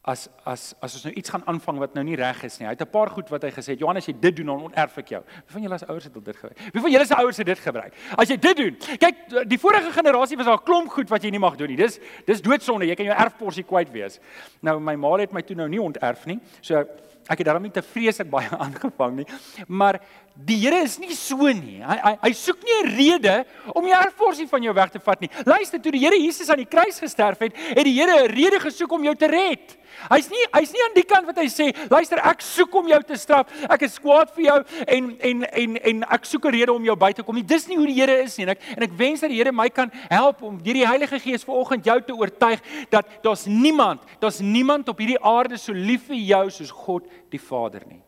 as 0.06 0.30
as 0.46 0.76
as 0.86 0.96
ons 0.96 1.06
nou 1.08 1.14
iets 1.18 1.30
gaan 1.34 1.44
aanvang 1.50 1.80
wat 1.82 1.96
nou 1.96 2.04
nie 2.04 2.16
reg 2.16 2.44
is 2.46 2.60
nie. 2.60 2.68
Hy 2.68 2.74
het 2.74 2.82
'n 2.82 2.92
paar 2.92 3.10
goed 3.10 3.30
wat 3.30 3.42
hy 3.42 3.50
gesê 3.50 3.74
het. 3.74 3.80
Johannes, 3.80 4.04
as 4.04 4.14
jy 4.14 4.20
dit 4.20 4.36
doen, 4.36 4.46
dan 4.46 4.62
onerf 4.64 4.98
ek 4.98 5.10
jou. 5.10 5.24
Wie 5.24 5.54
van 5.54 5.62
julle 5.62 5.74
as 5.74 5.84
ouers 5.84 6.04
het 6.04 6.14
dit 6.14 6.36
gebruik? 6.36 6.74
Wie 6.74 6.82
van 6.82 6.92
julle 6.92 7.06
se 7.06 7.16
ouers 7.16 7.38
het 7.38 7.46
dit 7.46 7.60
gebruik? 7.60 7.94
As 8.16 8.30
jy 8.30 8.38
dit 8.38 8.58
doen. 8.58 8.78
Kyk, 8.78 9.50
die 9.50 9.58
vorige 9.58 9.92
generasie 9.92 10.38
was 10.38 10.46
daar 10.46 10.60
'n 10.60 10.64
klomp 10.64 10.90
goed 10.90 11.10
wat 11.10 11.24
jy 11.24 11.30
nie 11.32 11.40
mag 11.40 11.56
doen 11.56 11.68
nie. 11.68 11.78
Dis 11.78 12.00
dis 12.26 12.42
doodsonde. 12.42 12.86
Jy 12.86 12.96
kan 12.96 13.06
jou 13.06 13.18
erfporsie 13.18 13.64
kwyt 13.64 13.92
wees. 13.92 14.20
Nou 14.62 14.80
my 14.80 14.96
ma 14.96 15.18
het 15.18 15.34
my 15.34 15.42
toe 15.42 15.56
nou 15.56 15.68
nie 15.68 15.82
onterf 15.82 16.26
nie. 16.26 16.40
So 16.62 16.86
ek 17.26 17.42
het 17.42 17.48
daarom 17.48 17.64
nie 17.66 17.74
te 17.74 17.82
vreeslik 17.82 18.30
baie 18.30 18.50
aangevang 18.66 19.22
nie. 19.22 19.28
Maar 19.68 20.00
die 20.36 20.58
Here 20.66 20.82
is 20.84 20.98
nie 21.00 21.16
so 21.16 21.48
nie. 21.56 21.80
Hy 21.80 21.96
hy, 22.02 22.14
hy 22.26 22.32
soek 22.36 22.64
nie 22.66 22.76
'n 22.82 22.92
rede 22.98 23.36
om 23.74 23.86
die 23.86 23.96
erfporsie 23.96 24.48
van 24.52 24.64
jou 24.64 24.74
weg 24.76 24.92
te 24.92 25.00
vat 25.00 25.22
nie. 25.22 25.30
Luister, 25.46 25.80
toe 25.80 25.94
die 25.96 26.04
Here 26.04 26.20
Jesus 26.20 26.50
aan 26.50 26.62
die 26.62 26.70
kruis 26.70 27.00
gesterf 27.00 27.40
het, 27.40 27.56
het 27.56 27.86
die 27.86 27.96
Here 27.96 28.26
'n 28.26 28.32
rede 28.32 28.60
gesoek 28.60 28.92
om 28.92 29.04
jou 29.04 29.16
te 29.16 29.28
red. 29.28 29.78
Hy's 30.10 30.28
nie 30.30 30.44
hy's 30.52 30.74
nie 30.74 30.84
aan 30.84 30.96
die 30.96 31.06
kant 31.08 31.26
wat 31.26 31.38
hy 31.40 31.48
sê, 31.48 31.70
luister, 31.90 32.20
ek 32.20 32.42
soek 32.44 32.74
om 32.76 32.88
jou 32.88 33.02
te 33.08 33.16
straf. 33.16 33.48
Ek 33.70 33.86
is 33.88 33.98
kwaad 34.00 34.34
vir 34.36 34.44
jou 34.44 34.58
en 34.88 35.18
en 35.20 35.44
en 35.46 35.78
en 35.78 36.04
ek 36.04 36.26
soek 36.26 36.46
'n 36.46 36.52
rede 36.52 36.74
om 36.74 36.84
jou 36.84 36.96
by 36.96 37.12
te 37.14 37.24
kom 37.24 37.36
nie. 37.36 37.44
Dis 37.44 37.68
nie 37.68 37.78
hoe 37.78 37.88
die 37.88 37.96
Here 37.96 38.24
is 38.24 38.38
nie. 38.38 38.46
En 38.46 38.50
ek 38.50 38.60
en 38.76 38.84
ek 38.84 38.98
wens 38.98 39.22
dat 39.22 39.30
die 39.30 39.38
Here 39.38 39.52
my 39.52 39.70
kan 39.70 39.90
help 40.10 40.44
om 40.44 40.58
deur 40.58 40.74
die 40.74 40.88
Heilige 40.88 41.20
Gees 41.20 41.44
vanoggend 41.44 41.86
jou 41.86 42.02
te 42.02 42.14
oortuig 42.14 42.60
dat 42.90 43.06
daar's 43.24 43.46
niemand, 43.46 44.02
daar's 44.20 44.40
niemand 44.40 44.90
op 44.90 44.98
hierdie 44.98 45.22
aarde 45.22 45.58
so 45.58 45.72
lief 45.72 46.08
vir 46.08 46.18
jou 46.18 46.50
soos 46.50 46.72
God 46.72 47.04
die 47.30 47.40
Vader 47.40 47.84
nie. 47.88 48.02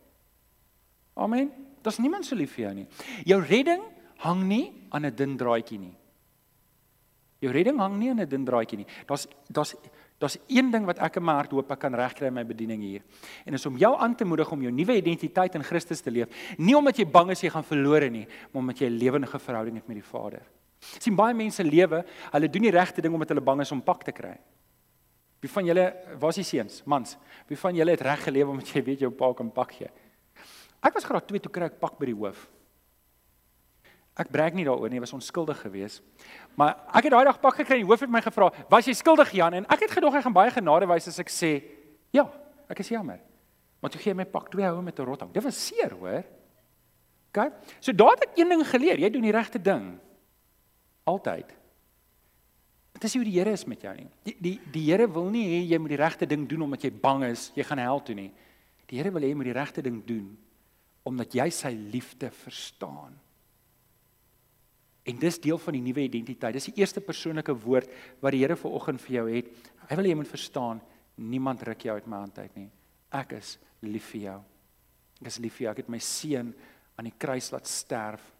Amen. 1.17 1.51
Daar's 1.81 1.99
niemand 1.99 2.25
so 2.25 2.35
lief 2.35 2.53
vir 2.55 2.67
jou 2.67 2.73
nie. 2.81 2.87
Jou 3.25 3.39
redding 3.41 3.81
hang 4.23 4.43
nie 4.43 4.73
aan 4.89 5.05
'n 5.05 5.15
dun 5.15 5.37
draadjie 5.37 5.79
nie. 5.79 5.95
Jou 7.39 7.51
redding 7.51 7.77
hang 7.79 7.97
nie 7.97 8.09
aan 8.09 8.19
'n 8.19 8.29
dun 8.29 8.45
draadjie 8.45 8.77
nie. 8.77 8.87
Daar's 9.05 9.27
daar's 9.49 9.75
daar's 10.19 10.37
een 10.47 10.71
ding 10.71 10.85
wat 10.85 10.97
ek 10.97 11.17
in 11.17 11.23
my 11.23 11.33
hart 11.33 11.51
hoop 11.51 11.71
ek 11.71 11.79
kan 11.79 11.93
regkry 11.93 12.27
in 12.27 12.33
my 12.33 12.43
bediening 12.43 12.81
hier. 12.81 13.01
En 13.45 13.53
is 13.53 13.65
om 13.65 13.77
jou 13.77 13.95
aan 13.97 14.15
te 14.15 14.25
moedig 14.25 14.51
om 14.51 14.61
jou 14.61 14.71
nuwe 14.71 14.97
identiteit 14.97 15.55
in 15.55 15.63
Christus 15.63 16.01
te 16.01 16.11
leef, 16.11 16.27
nie 16.57 16.75
omdat 16.75 16.97
jy 16.97 17.05
bang 17.05 17.31
is 17.31 17.41
jy 17.41 17.49
gaan 17.49 17.63
verlore 17.63 18.09
nie, 18.09 18.27
maar 18.51 18.61
omdat 18.61 18.79
jy 18.79 18.87
'n 18.87 18.97
lewendige 18.97 19.39
verhouding 19.39 19.75
het 19.75 19.87
met 19.87 19.95
die 19.95 20.03
Vader. 20.03 20.41
sien 20.79 21.15
baie 21.15 21.33
mense 21.33 21.63
lewe, 21.63 22.05
hulle 22.31 22.49
doen 22.49 22.61
die 22.61 22.71
regte 22.71 23.01
ding 23.01 23.13
omdat 23.13 23.29
hulle 23.29 23.41
bang 23.41 23.61
is 23.61 23.71
om 23.71 23.81
pak 23.81 24.03
te 24.03 24.11
kry. 24.11 24.37
Wie 25.39 25.49
van 25.49 25.65
julle 25.65 25.85
was 26.19 26.39
die 26.39 26.45
seuns, 26.47 26.81
mans? 26.85 27.17
Wie 27.47 27.57
van 27.57 27.75
julle 27.75 27.93
het 27.93 28.01
reg 28.01 28.23
gelewe 28.25 28.55
omdat 28.55 28.71
jy 28.73 28.83
weet 28.83 29.03
jou 29.05 29.11
pa 29.13 29.33
kan 29.37 29.51
pak 29.53 29.75
gee? 29.77 29.89
Ek 30.81 30.93
was 30.93 31.05
graad 31.05 31.27
2 31.29 31.43
toe 31.45 31.51
kry 31.53 31.69
ek 31.69 31.79
pak 31.81 31.97
by 31.99 32.09
die 32.09 32.17
hoof. 32.17 32.47
Ek 34.17 34.31
breek 34.33 34.55
nie 34.57 34.65
daaroor 34.65 34.89
nie, 34.89 35.01
was 35.01 35.13
onskuldig 35.13 35.59
geweest. 35.61 36.01
Maar 36.57 36.73
ek 36.97 37.05
het 37.05 37.13
daai 37.13 37.25
dag 37.29 37.41
pak 37.41 37.59
gekry 37.59 37.77
en 37.77 37.83
die 37.85 37.89
hoof 37.89 38.01
het 38.01 38.09
my 38.09 38.21
gevra, 38.21 38.49
"Was 38.69 38.87
jy 38.87 38.93
skuldig, 38.93 39.31
Jan?" 39.31 39.53
En 39.53 39.65
ek 39.65 39.79
het 39.81 39.91
gedog 39.91 40.13
hy 40.13 40.21
gaan 40.21 40.33
baie 40.33 40.51
genade 40.51 40.87
wys 40.87 41.07
as 41.07 41.19
ek 41.19 41.29
sê, 41.29 41.63
"Ja, 42.11 42.31
ek 42.69 42.79
is 42.79 42.89
jammer." 42.89 43.19
Maar 43.79 43.91
toe 43.91 44.01
gee 44.01 44.11
hy 44.11 44.17
my 44.17 44.25
pak 44.25 44.49
twee 44.49 44.65
houe 44.65 44.81
met 44.81 44.99
'n 44.99 45.05
rothang. 45.05 45.31
Dit 45.31 45.43
was 45.43 45.67
seer, 45.67 45.91
hoor. 45.91 46.23
OK? 47.29 47.51
So 47.79 47.93
daar 47.93 48.15
het 48.15 48.23
ek 48.23 48.37
een 48.37 48.49
ding 48.49 48.67
geleer, 48.67 48.99
jy 48.99 49.09
doen 49.09 49.21
die 49.21 49.31
regte 49.31 49.61
ding. 49.61 49.99
Altyd. 51.03 51.53
Dit 52.97 53.11
is 53.11 53.13
hoe 53.13 53.25
die 53.27 53.35
Here 53.37 53.53
is 53.53 53.67
met 53.69 53.83
jou 53.85 53.93
nie. 53.93 54.07
Die 54.25 54.33
die 54.41 54.55
die 54.73 54.83
Here 54.87 55.05
wil 55.13 55.29
nie 55.29 55.45
hê 55.45 55.59
jy 55.69 55.77
moet 55.77 55.93
die 55.93 56.01
regte 56.01 56.25
ding 56.25 56.47
doen 56.49 56.65
omdat 56.65 56.87
jy 56.87 56.89
bang 56.97 57.27
is 57.29 57.51
jy 57.53 57.65
gaan 57.67 57.81
hel 57.83 58.01
toe 58.01 58.15
nie. 58.17 58.31
Die 58.89 58.97
Here 58.97 59.11
wil 59.13 59.21
hê 59.21 59.29
jy 59.29 59.37
moet 59.37 59.51
die 59.51 59.57
regte 59.57 59.83
ding 59.85 59.99
doen 60.07 60.31
omdat 61.07 61.37
jy 61.37 61.45
sy 61.53 61.71
liefde 61.93 62.31
verstaan. 62.33 63.13
En 65.07 65.19
dis 65.21 65.37
deel 65.39 65.61
van 65.61 65.77
die 65.77 65.83
nuwe 65.85 66.03
identiteit. 66.03 66.57
Dis 66.57 66.67
die 66.71 66.81
eerste 66.81 66.99
persoonlike 67.05 67.53
woord 67.63 67.93
wat 68.23 68.33
die 68.33 68.41
Here 68.41 68.57
vanoggend 68.59 69.03
vir 69.05 69.19
jou 69.19 69.27
het. 69.29 69.53
Hy 69.87 69.99
wil 69.99 70.09
hê 70.09 70.15
jy 70.15 70.19
moet 70.19 70.33
verstaan, 70.33 70.81
niemand 71.21 71.63
ruk 71.69 71.85
jou 71.85 71.95
uit 71.95 72.09
my 72.09 72.25
hand 72.25 72.41
uit 72.41 72.59
nie. 72.59 72.69
Ek 73.13 73.37
is 73.37 73.55
lief 73.85 74.09
vir 74.15 74.23
jou. 74.25 74.39
Ek 75.21 75.29
is 75.29 75.39
lief 75.45 75.61
vir 75.61 75.67
jou. 75.67 75.75
Ek 75.77 75.83
het 75.85 75.93
my 75.93 76.01
seun 76.01 76.49
aan 76.97 77.11
die 77.11 77.15
kruis 77.21 77.53
laat 77.53 77.69
sterf 77.69 78.33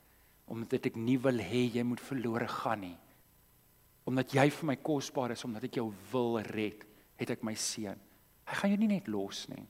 omdat 0.47 0.87
ek 0.87 0.95
nie 0.97 1.17
wil 1.19 1.39
hê 1.43 1.67
jy 1.75 1.83
moet 1.83 2.01
verlore 2.01 2.47
gaan 2.49 2.81
nie. 2.87 2.95
Omdat 4.07 4.33
jy 4.37 4.49
vir 4.49 4.69
my 4.69 4.75
kosbaar 4.79 5.33
is, 5.35 5.43
omdat 5.43 5.67
ek 5.67 5.79
jou 5.81 5.89
wil 6.11 6.39
red, 6.47 6.85
het 7.19 7.33
ek 7.33 7.43
my 7.43 7.53
seun. 7.59 7.99
Hy 8.47 8.59
gaan 8.59 8.71
jou 8.71 8.79
nie 8.79 8.93
net 8.93 9.09
los 9.11 9.47
nie. 9.51 9.65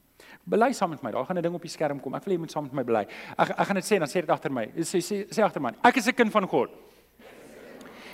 Bely 0.46 0.70
saam 0.78 0.92
met 0.94 1.02
my. 1.06 1.12
Daar 1.12 1.26
gaan 1.26 1.38
'n 1.38 1.42
ding 1.42 1.56
op 1.56 1.62
die 1.62 1.70
skerm 1.70 2.00
kom. 2.00 2.14
Ek 2.16 2.26
wil 2.26 2.34
jy 2.34 2.40
moet 2.40 2.52
saam 2.52 2.64
met 2.64 2.74
my 2.74 2.84
bely. 2.84 3.08
Ek 3.38 3.50
ek 3.50 3.68
gaan 3.68 3.76
dit 3.76 3.86
sê 3.86 4.00
dan 4.00 4.08
sê 4.08 4.22
dit 4.22 4.30
agter 4.30 4.52
my. 4.52 4.68
Sê 4.78 5.02
sê 5.02 5.28
sê 5.30 5.44
agter 5.44 5.62
my. 5.62 5.74
Ek 5.84 5.98
is 5.98 6.08
'n 6.08 6.14
kind 6.14 6.32
van 6.32 6.48
God. 6.48 6.70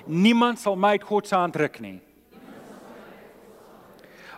Niemand 0.07 0.59
sal 0.59 0.75
my 0.75 0.91
uit 0.91 1.03
God 1.03 1.27
se 1.27 1.35
hand 1.35 1.55
ruk 1.55 1.79
nie. 1.79 2.01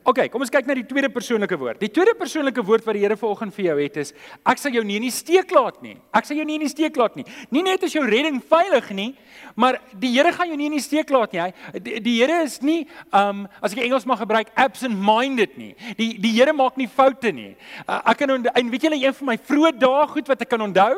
OK, 0.06 0.20
kom 0.30 0.44
ons 0.46 0.52
kyk 0.54 0.68
na 0.70 0.76
die 0.78 0.86
tweede 0.86 1.10
persoonlike 1.10 1.58
woord. 1.58 1.80
Die 1.82 1.90
tweede 1.90 2.14
persoonlike 2.20 2.62
woord 2.62 2.84
wat 2.86 2.94
die 2.94 3.02
Here 3.02 3.16
vanoggend 3.18 3.56
vir 3.56 3.64
jou 3.72 3.76
het 3.80 3.96
is 4.04 4.12
ek 4.46 4.60
sal 4.62 4.76
jou 4.76 4.84
nie 4.86 5.00
in 5.00 5.08
die 5.08 5.14
steek 5.14 5.50
laat 5.56 5.80
nie. 5.82 5.96
Ek 6.14 6.28
sal 6.28 6.38
jou 6.38 6.46
nie 6.46 6.60
in 6.60 6.66
die 6.68 6.70
steek 6.70 7.00
laat 7.02 7.16
nie. 7.18 7.24
Nie 7.50 7.64
net 7.66 7.82
is 7.88 7.96
jou 7.96 8.04
redding 8.06 8.38
veilig 8.46 8.92
nie, 8.94 9.08
maar 9.58 9.80
die 9.98 10.12
Here 10.14 10.30
gaan 10.36 10.52
jou 10.52 10.60
nie 10.60 10.68
in 10.70 10.76
die 10.78 10.84
steek 10.86 11.10
laat 11.10 11.34
nie. 11.34 11.42
Hy 11.42 11.80
die, 11.80 11.96
die 12.06 12.14
Here 12.20 12.44
is 12.46 12.60
nie 12.62 12.84
um 13.10 13.48
as 13.66 13.74
ek 13.74 13.82
Engels 13.88 14.06
mag 14.06 14.22
gebruik 14.22 14.52
absent-minded 14.54 15.58
nie. 15.58 15.72
Die 15.98 16.12
die 16.22 16.36
Here 16.36 16.54
maak 16.54 16.78
nie 16.78 16.86
foute 16.86 17.34
nie. 17.34 17.56
Uh, 17.88 18.04
ek 18.14 18.22
kan 18.22 18.36
en 18.38 18.70
weet 18.76 18.86
julle 18.86 19.02
een 19.02 19.18
van 19.24 19.32
my 19.32 19.38
vroeë 19.50 19.74
dae 19.82 20.06
goed 20.14 20.30
wat 20.30 20.46
ek 20.46 20.54
kan 20.54 20.68
onthou 20.68 20.92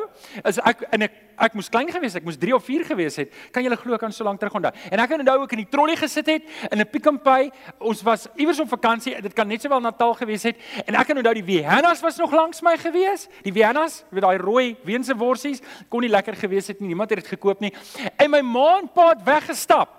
is 0.43 0.59
ek 0.67 0.83
in 0.91 1.07
'n 1.07 1.09
ek 1.37 1.53
moes 1.53 1.69
klein 1.69 1.89
gewees 1.93 2.15
het, 2.15 2.23
ek 2.23 2.27
moes 2.27 2.39
3 2.41 2.55
of 2.55 2.63
4 2.65 2.83
gewees 2.89 3.15
het. 3.21 3.33
Kan 3.53 3.63
julle 3.63 3.77
glo 3.77 3.97
kan 4.01 4.11
so 4.11 4.25
lank 4.25 4.39
terug 4.41 4.55
onthou. 4.57 4.73
En 4.89 4.99
ek 4.99 5.09
kan 5.09 5.21
onthou 5.21 5.43
ek 5.43 5.53
in 5.53 5.63
die 5.63 5.69
trolley 5.69 5.95
gesit 5.95 6.25
het 6.25 6.43
in 6.71 6.81
'n 6.81 6.89
Pick 6.89 7.05
n 7.05 7.19
Pay. 7.19 7.51
Ons 7.79 8.01
was 8.01 8.27
iewers 8.35 8.59
op 8.59 8.69
vakansie. 8.69 8.96
Dit 9.03 9.33
kan 9.33 9.47
net 9.47 9.61
sowel 9.61 9.79
Natal 9.79 10.13
gewees 10.13 10.43
het. 10.43 10.57
En 10.85 10.95
ek 10.95 11.07
kan 11.07 11.17
onthou 11.17 11.33
die 11.33 11.43
Viennas 11.43 12.01
was 12.01 12.17
nog 12.17 12.31
langs 12.31 12.61
my 12.61 12.77
gewees. 12.77 13.27
Die 13.43 13.53
Viennas 13.53 14.03
met 14.09 14.23
daai 14.23 14.37
rooi 14.37 14.75
weense 14.83 15.15
worsies 15.15 15.61
kon 15.89 16.01
nie 16.01 16.09
lekker 16.09 16.35
gewees 16.35 16.67
het 16.67 16.79
nie. 16.79 16.87
Niemand 16.87 17.09
het 17.09 17.19
dit 17.19 17.27
gekoop 17.27 17.59
nie. 17.59 17.73
En 18.17 18.31
my 18.31 18.41
ma 18.41 18.77
en 18.77 18.89
pa 18.93 19.09
het 19.09 19.23
weggestap. 19.23 19.97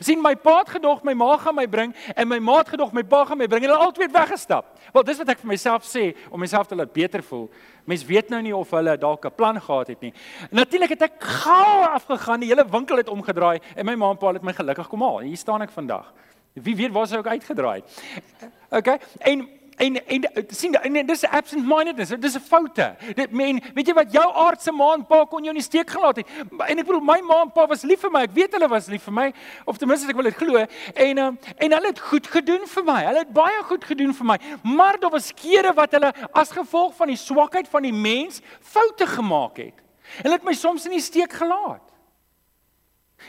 sien 0.00 0.20
my 0.22 0.34
pa 0.36 0.58
het 0.58 0.70
gedog 0.76 1.02
my 1.06 1.14
ma 1.14 1.36
gaan 1.38 1.54
my 1.54 1.66
bring 1.70 1.94
en 2.14 2.28
my 2.28 2.38
ma 2.42 2.58
het 2.58 2.68
gedog 2.74 2.92
my 2.92 3.02
pa 3.04 3.24
gaan 3.24 3.38
my 3.38 3.46
bring 3.46 3.64
en 3.64 3.70
hulle 3.70 3.84
albei 3.84 4.06
het 4.06 4.14
weggestap. 4.14 4.72
Wel 4.92 5.04
dis 5.06 5.20
wat 5.20 5.32
ek 5.34 5.42
vir 5.42 5.50
myself 5.52 5.86
sê 5.86 6.08
om 6.30 6.40
myself 6.40 6.66
te 6.66 6.78
laat 6.78 6.92
beter 6.92 7.22
voel. 7.22 7.46
Mens 7.86 8.04
weet 8.06 8.30
nou 8.32 8.40
nie 8.42 8.54
of 8.56 8.70
hulle 8.74 8.96
dalk 8.98 9.26
'n 9.26 9.34
plan 9.36 9.60
gehad 9.60 9.88
het 9.88 10.00
nie. 10.00 10.12
Natuurlik 10.50 10.90
het 10.90 11.02
ek 11.02 11.20
gou 11.20 11.84
afgegaan, 11.92 12.40
die 12.40 12.48
hele 12.48 12.64
winkel 12.64 12.96
het 12.96 13.08
omgedraai 13.08 13.60
en 13.76 13.86
my 13.86 13.94
ma 13.94 14.10
en 14.10 14.18
pa 14.18 14.32
het 14.32 14.42
my 14.42 14.52
gelukkig 14.52 14.88
kom 14.88 15.02
haal. 15.02 15.20
Hier 15.20 15.36
staan 15.36 15.62
ek 15.62 15.70
vandag. 15.70 16.12
Wie 16.62 16.76
weet 16.76 16.92
waar 16.92 17.06
sou 17.06 17.20
ek 17.20 17.36
uitgedraai 17.36 17.82
het. 17.82 18.50
Okay? 18.70 18.98
En 19.18 19.48
en 19.76 20.06
en 20.06 20.24
sien 20.48 20.72
en 20.72 21.06
dis 21.06 21.24
absent 21.24 21.66
mindedness. 21.68 22.12
Dis 22.18 22.34
'n 22.34 22.40
foute. 22.40 22.96
Dit 23.14 23.30
men 23.30 23.60
weet 23.74 23.86
jy 23.86 23.94
wat 23.94 24.12
jou 24.12 24.32
aardse 24.32 24.72
ma 24.72 24.92
en 24.94 25.06
pa 25.06 25.24
kon 25.24 25.44
jou 25.44 25.52
in 25.52 25.60
die 25.60 25.62
steek 25.62 25.90
gelaat 25.90 26.16
het. 26.16 26.28
En 26.66 26.78
ek 26.78 26.86
bedoel 26.86 27.00
my 27.00 27.20
ma 27.20 27.42
en 27.42 27.52
pa 27.52 27.66
was 27.66 27.82
lief 27.82 28.00
vir 28.00 28.10
my. 28.10 28.22
Ek 28.22 28.32
weet 28.32 28.52
hulle 28.52 28.68
was 28.68 28.86
lief 28.86 29.02
vir 29.02 29.12
my 29.12 29.32
of 29.64 29.76
ten 29.76 29.88
minste 29.88 30.08
ek 30.08 30.16
wil 30.16 30.24
dit 30.24 30.34
glo. 30.34 30.64
En 30.94 31.18
um, 31.18 31.38
en 31.56 31.72
hulle 31.72 31.86
het 31.86 32.00
goed 32.00 32.26
gedoen 32.26 32.66
vir 32.66 32.84
my. 32.84 33.04
Hulle 33.04 33.18
het 33.18 33.32
baie 33.32 33.62
goed 33.62 33.84
gedoen 33.84 34.14
vir 34.14 34.26
my. 34.26 34.38
Maar 34.62 35.00
daar 35.00 35.10
was 35.10 35.32
kere 35.34 35.74
wat 35.74 35.92
hulle 35.92 36.14
as 36.32 36.50
gevolg 36.50 36.94
van 36.94 37.08
die 37.08 37.16
swakheid 37.16 37.68
van 37.68 37.82
die 37.82 37.92
mens 37.92 38.40
foute 38.60 39.06
gemaak 39.06 39.56
het. 39.56 39.74
Hulle 40.22 40.34
het 40.34 40.44
my 40.44 40.52
soms 40.52 40.86
in 40.86 40.92
die 40.92 41.00
steek 41.00 41.32
gelaat. 41.32 41.82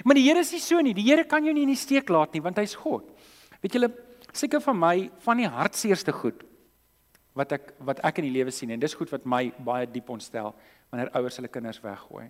Maar 0.03 0.15
die 0.15 0.27
Here 0.27 0.39
is 0.39 0.51
nie 0.51 0.61
so 0.61 0.79
nie. 0.81 0.93
Die 0.93 1.05
Here 1.07 1.23
kan 1.23 1.43
jou 1.43 1.53
nie 1.53 1.65
in 1.65 1.73
die 1.73 1.79
steek 1.79 2.09
laat 2.09 2.33
nie 2.33 2.41
want 2.43 2.59
hy's 2.61 2.75
God. 2.75 3.03
Weet 3.61 3.77
julle 3.77 3.91
seker 4.33 4.61
van 4.61 4.77
my 4.79 4.95
van 5.23 5.41
die 5.41 5.49
hartseerste 5.49 6.13
goed 6.15 6.43
wat 7.37 7.53
ek 7.53 7.71
wat 7.85 8.01
ek 8.05 8.19
in 8.21 8.27
die 8.27 8.35
lewe 8.39 8.51
sien 8.53 8.73
en 8.73 8.81
dis 8.81 8.95
goed 8.97 9.11
wat 9.13 9.25
my 9.29 9.47
baie 9.65 9.87
diep 9.89 10.09
ontstel 10.09 10.53
wanneer 10.91 11.11
ouers 11.17 11.37
hulle 11.39 11.51
kinders 11.53 11.79
weggooi. 11.83 12.27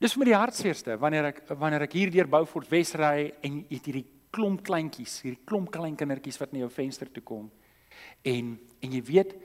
Dis 0.00 0.12
vir 0.12 0.22
my 0.22 0.28
die 0.28 0.36
hartseerste 0.36 0.96
wanneer 1.00 1.30
ek 1.32 1.42
wanneer 1.56 1.86
ek 1.86 1.96
hier 1.96 2.12
deur 2.12 2.28
Beaufort 2.28 2.70
Wes 2.72 2.94
ry 2.98 3.30
en 3.44 3.62
jy 3.62 3.78
het 3.78 3.88
hierdie 3.88 4.06
klomp 4.36 4.64
kleintjies, 4.66 5.20
hierdie 5.24 5.44
klomp 5.48 5.70
klein 5.72 5.96
kindertjies 5.96 6.40
wat 6.42 6.52
na 6.52 6.64
jou 6.64 6.72
venster 6.72 7.08
toe 7.12 7.24
kom. 7.24 7.46
En 8.22 8.56
en 8.84 8.92
jy 8.92 9.02
weet 9.02 9.36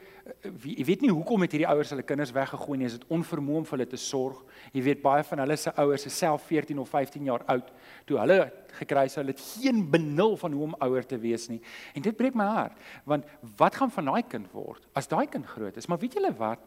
jy 0.54 0.86
weet 0.86 1.02
nie 1.04 1.12
hoekom 1.12 1.44
het 1.44 1.54
hierdie 1.56 1.68
ouers 1.70 1.92
hulle 1.94 2.06
kinders 2.06 2.32
weggegooi 2.36 2.78
nie, 2.78 2.88
is 2.88 2.98
dit 3.00 3.14
onvermoë 3.14 3.62
om 3.62 3.66
vir 3.66 3.78
hulle 3.78 3.88
te 3.90 4.00
sorg. 4.00 4.42
Jy 4.76 4.84
weet 4.86 5.02
baie 5.04 5.24
van 5.28 5.42
hulle 5.44 5.58
se 5.58 5.74
ouers 5.82 6.06
is 6.08 6.18
self 6.18 6.46
14 6.50 6.80
of 6.82 6.92
15 6.94 7.26
jaar 7.28 7.44
oud 7.52 7.72
toe 8.10 8.20
hulle 8.22 8.38
gekry 8.78 9.06
het, 9.08 9.16
hulle 9.20 9.34
het 9.34 9.42
geen 9.42 9.82
benul 9.92 10.38
van 10.40 10.54
hoe 10.56 10.68
om 10.70 10.76
ouer 10.88 11.08
te 11.08 11.18
wees 11.20 11.48
nie. 11.52 11.60
En 11.98 12.06
dit 12.06 12.18
breek 12.18 12.38
my 12.38 12.48
hart, 12.48 12.78
want 13.10 13.26
wat 13.60 13.80
gaan 13.82 13.92
van 13.92 14.12
daai 14.12 14.22
kind 14.30 14.52
word 14.56 14.86
as 14.98 15.10
daai 15.12 15.26
kind 15.32 15.48
groot 15.48 15.78
is? 15.78 15.90
Maar 15.90 16.02
weet 16.04 16.20
julle 16.20 16.34
wat? 16.38 16.62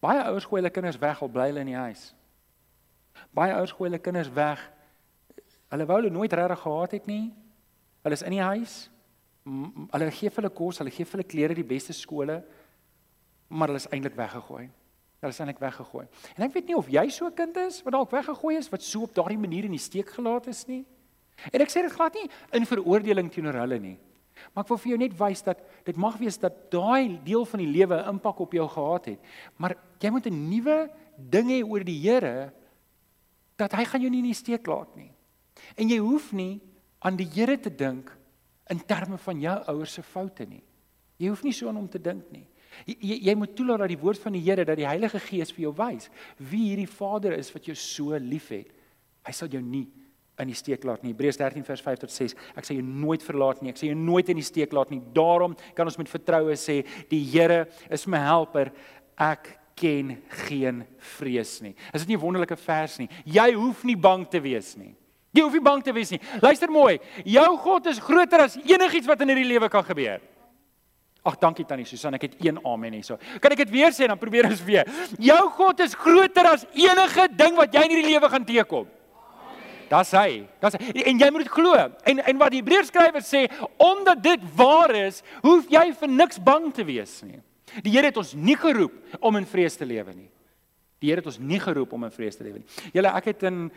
Baie 0.00 0.22
ouers 0.24 0.48
gooi 0.48 0.62
hulle 0.62 0.72
kinders 0.72 0.98
weg 0.98 1.20
al 1.20 1.32
bly 1.32 1.50
hulle 1.52 1.66
in 1.66 1.74
die 1.74 1.80
huis. 1.80 2.10
Baie 3.36 3.52
ouers 3.58 3.74
gooi 3.76 3.90
hulle 3.90 4.00
kinders 4.00 4.32
weg. 4.32 4.62
Hulle 5.70 5.86
wou 5.86 6.00
hulle 6.00 6.14
nooit 6.14 6.32
regtig 6.32 6.64
gehad 6.64 6.96
het 6.96 7.06
nie. 7.06 7.26
Hulle 8.00 8.16
is 8.16 8.24
in 8.24 8.38
die 8.38 8.46
huis 8.46 8.86
hulle 9.92 10.10
gee 10.10 10.30
vir 10.30 10.42
hulle 10.42 10.54
kos, 10.54 10.78
hulle 10.78 10.92
gee 10.94 11.04
vir 11.04 11.18
hulle 11.18 11.28
klere 11.28 11.54
die 11.54 11.66
beste 11.66 11.92
skole, 11.96 12.40
maar 13.48 13.68
hulle 13.70 13.82
is 13.82 13.88
eintlik 13.90 14.16
weggegooi. 14.18 14.68
Hulle 15.20 15.34
is 15.34 15.40
eintlik 15.42 15.60
weggegooi. 15.60 16.06
En 16.36 16.46
ek 16.46 16.54
weet 16.54 16.70
nie 16.70 16.76
of 16.78 16.88
jy 16.88 17.08
so 17.10 17.26
'n 17.26 17.34
kind 17.34 17.56
is 17.56 17.82
wat 17.82 17.92
dalk 17.92 18.10
weggegooi 18.10 18.56
is 18.56 18.70
wat 18.70 18.82
so 18.82 19.02
op 19.02 19.14
daardie 19.14 19.38
manier 19.38 19.64
in 19.64 19.76
die 19.76 19.78
steek 19.78 20.08
gelaat 20.08 20.46
is 20.46 20.66
nie. 20.66 20.84
En 21.52 21.60
ek 21.60 21.68
sê 21.68 21.82
dit 21.82 21.92
glad 21.92 22.14
nie 22.14 22.30
in 22.52 22.66
veroordeling 22.66 23.30
teenoor 23.30 23.60
hulle 23.60 23.78
nie. 23.78 23.98
Maar 24.54 24.64
ek 24.64 24.68
wil 24.68 24.78
vir 24.78 24.90
jou 24.90 24.98
net 24.98 25.18
wys 25.18 25.42
dat 25.42 25.58
dit 25.84 25.96
mag 25.96 26.16
wees 26.18 26.38
dat 26.38 26.70
daai 26.72 27.20
deel 27.24 27.44
van 27.44 27.60
die 27.60 27.72
lewe 27.72 27.96
'n 27.96 28.08
impak 28.14 28.40
op 28.40 28.52
jou 28.52 28.68
gehad 28.68 29.04
het. 29.04 29.20
Maar 29.56 29.76
jy 30.00 30.10
moet 30.10 30.26
'n 30.26 30.48
nuwe 30.50 30.90
ding 31.16 31.48
hê 31.48 31.62
oor 31.64 31.84
die 31.84 32.00
Here 32.00 32.52
dat 33.56 33.72
hy 33.72 33.84
gaan 33.84 34.00
jou 34.00 34.10
nie 34.10 34.20
in 34.20 34.32
die 34.32 34.34
steek 34.34 34.66
laat 34.66 34.96
nie. 34.96 35.12
En 35.76 35.88
jy 35.88 35.98
hoef 35.98 36.32
nie 36.32 36.60
aan 37.00 37.16
die 37.16 37.28
Here 37.28 37.58
te 37.60 37.70
dink 37.70 38.16
in 38.70 38.80
terme 38.86 39.18
van 39.18 39.40
jou 39.40 39.56
ouers 39.72 39.92
se 39.98 40.02
foute 40.02 40.46
nie. 40.46 40.62
Jy 41.20 41.28
hoef 41.28 41.44
nie 41.44 41.52
so 41.52 41.68
aan 41.68 41.80
hom 41.80 41.88
te 41.90 42.00
dink 42.00 42.30
nie. 42.32 42.46
Jy, 42.86 43.16
jy, 43.26 43.34
moet 43.34 43.52
toelaat 43.58 43.82
dat 43.82 43.90
die 43.92 44.00
woord 44.00 44.20
van 44.22 44.36
die 44.36 44.42
Here 44.44 44.64
dat 44.64 44.78
die 44.78 44.86
Heilige 44.86 45.18
Gees 45.20 45.50
vir 45.52 45.66
jou 45.66 45.72
wys 45.76 46.06
wie 46.38 46.68
hierdie 46.70 46.88
Vader 46.88 47.34
is 47.36 47.50
wat 47.52 47.66
jou 47.66 47.74
so 47.76 48.16
liefhet. 48.16 48.70
Hy 49.26 49.34
sal 49.36 49.50
jou 49.52 49.62
nie 49.62 49.88
in 50.40 50.48
die 50.48 50.56
steek 50.56 50.86
laat 50.88 51.02
nie. 51.04 51.12
Hebreërs 51.12 51.36
13 51.40 51.66
vers 51.66 51.82
5 51.84 52.04
tot 52.06 52.14
6. 52.14 52.36
Ek 52.56 52.64
sê 52.64 52.78
jy 52.78 52.84
nooit 52.86 53.24
verlaat 53.24 53.60
nie. 53.60 53.74
Ek 53.74 53.80
sê 53.80 53.90
jy 53.90 53.96
nooit 53.98 54.30
in 54.32 54.40
die 54.40 54.46
steek 54.46 54.72
laat 54.76 54.92
nie. 54.94 55.02
Daarom 55.16 55.56
kan 55.76 55.90
ons 55.90 55.98
met 56.00 56.08
vertroue 56.08 56.56
sê 56.56 56.80
die 57.10 57.20
Here 57.28 57.66
is 57.92 58.06
my 58.08 58.22
helper. 58.24 58.70
Ek 59.20 59.58
ken 59.80 60.14
geen 60.46 60.84
vrees 61.16 61.58
nie. 61.64 61.74
Is 61.92 62.04
dit 62.04 62.14
nie 62.14 62.16
'n 62.16 62.24
wonderlike 62.24 62.56
vers 62.56 62.98
nie? 62.98 63.08
Jy 63.24 63.52
hoef 63.52 63.84
nie 63.84 63.96
bang 63.96 64.28
te 64.28 64.40
wees 64.40 64.76
nie. 64.76 64.94
Jy 65.30 65.44
hoef 65.44 65.54
nie 65.54 65.62
bang 65.62 65.82
te 65.86 65.94
wees 65.94 66.10
nie. 66.10 66.20
Luister 66.42 66.70
mooi. 66.72 66.98
Jou 67.24 67.48
God 67.62 67.86
is 67.92 68.00
groter 68.02 68.46
as 68.48 68.56
enigiets 68.58 69.06
wat 69.06 69.20
in 69.22 69.30
hierdie 69.30 69.46
lewe 69.46 69.68
kan 69.70 69.84
gebeur. 69.86 70.18
Ag, 71.20 71.36
dankie 71.36 71.66
tannie 71.68 71.84
Susan, 71.84 72.16
ek 72.16 72.24
het 72.24 72.38
een 72.40 72.56
amen 72.64 72.94
hierso. 72.96 73.18
Kan 73.44 73.52
ek 73.52 73.60
dit 73.66 73.74
weer 73.74 73.92
sê 73.92 74.08
dan 74.08 74.18
probeer 74.18 74.48
ons 74.48 74.62
weer. 74.64 74.88
Jou 75.20 75.42
God 75.58 75.82
is 75.84 75.94
groter 75.94 76.48
as 76.48 76.64
enige 76.72 77.28
ding 77.36 77.60
wat 77.60 77.76
jy 77.76 77.84
in 77.84 77.94
hierdie 77.94 78.14
lewe 78.14 78.30
gaan 78.32 78.46
teekom. 78.48 78.88
Das 79.90 80.14
hy. 80.14 80.46
Das 80.62 80.78
en 80.78 81.20
jy 81.20 81.28
moet 81.34 81.50
glo. 81.50 81.74
En 82.08 82.22
en 82.24 82.40
wat 82.40 82.54
die 82.54 82.62
Hebreërskrywer 82.62 83.24
sê, 83.26 83.44
omdat 83.76 84.22
dit 84.24 84.48
waar 84.56 84.94
is, 84.96 85.20
hoef 85.44 85.68
jy 85.70 85.90
vir 86.00 86.12
niks 86.14 86.40
bang 86.40 86.70
te 86.72 86.86
wees 86.88 87.18
nie. 87.26 87.40
Die 87.84 87.92
Here 87.92 88.08
het 88.08 88.18
ons 88.18 88.32
nie 88.34 88.56
geroep 88.58 89.18
om 89.20 89.36
in 89.36 89.46
vrees 89.46 89.76
te 89.76 89.86
lewe 89.86 90.14
nie. 90.14 90.29
Die 91.00 91.08
Here 91.08 91.22
het 91.22 91.28
ons 91.30 91.38
nie 91.40 91.58
geroep 91.60 91.94
om 91.96 92.04
in 92.04 92.12
vrees 92.12 92.36
te 92.36 92.44
lewe 92.44 92.60
nie. 92.60 92.66
Julle, 92.92 93.08
ek 93.16 93.30
het 93.30 93.44
in 93.48 93.70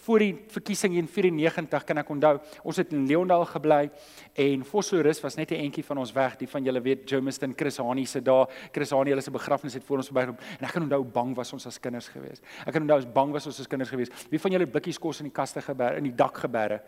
voor 0.00 0.22
die 0.22 0.30
verkiesing 0.48 0.94
in 0.96 1.08
94 1.10 1.84
kan 1.84 2.00
ek 2.00 2.12
onthou, 2.14 2.36
ons 2.64 2.78
het 2.80 2.94
in 2.94 3.02
Leondal 3.08 3.44
gebly 3.50 3.82
en 4.46 4.62
Vosloorus 4.64 5.20
was 5.20 5.36
net 5.36 5.50
'n 5.50 5.60
entjie 5.66 5.84
van 5.84 5.98
ons 5.98 6.12
weg. 6.12 6.38
Die 6.38 6.48
van 6.48 6.64
julle 6.64 6.80
weet 6.80 7.10
Jomiston 7.10 7.52
Chris 7.56 7.76
Hani 7.76 8.06
se 8.06 8.22
daar, 8.22 8.48
Chris 8.72 8.90
Hani 8.90 9.10
hulle 9.10 9.20
se 9.20 9.30
begrafnis 9.30 9.74
het 9.74 9.84
voor 9.84 9.98
ons 9.98 10.08
verbygekom 10.08 10.38
en 10.58 10.64
ek 10.64 10.72
kan 10.72 10.82
onthou 10.82 11.04
bang 11.04 11.36
was 11.36 11.52
ons 11.52 11.66
as 11.66 11.78
kinders 11.78 12.08
gewees. 12.08 12.40
Ek 12.66 12.72
kan 12.72 12.82
onthou 12.82 12.96
ons 12.96 13.12
bang 13.12 13.32
was 13.32 13.46
ons 13.46 13.60
as 13.60 13.66
kinders 13.66 13.90
gewees. 13.90 14.10
Wie 14.30 14.40
van 14.40 14.52
julle 14.52 14.66
blikkies 14.66 14.98
kos 14.98 15.20
in 15.20 15.26
die 15.26 15.34
kaste 15.34 15.60
geberg 15.60 15.96
in 15.96 16.04
die 16.04 16.14
dak 16.14 16.38
geberg? 16.38 16.80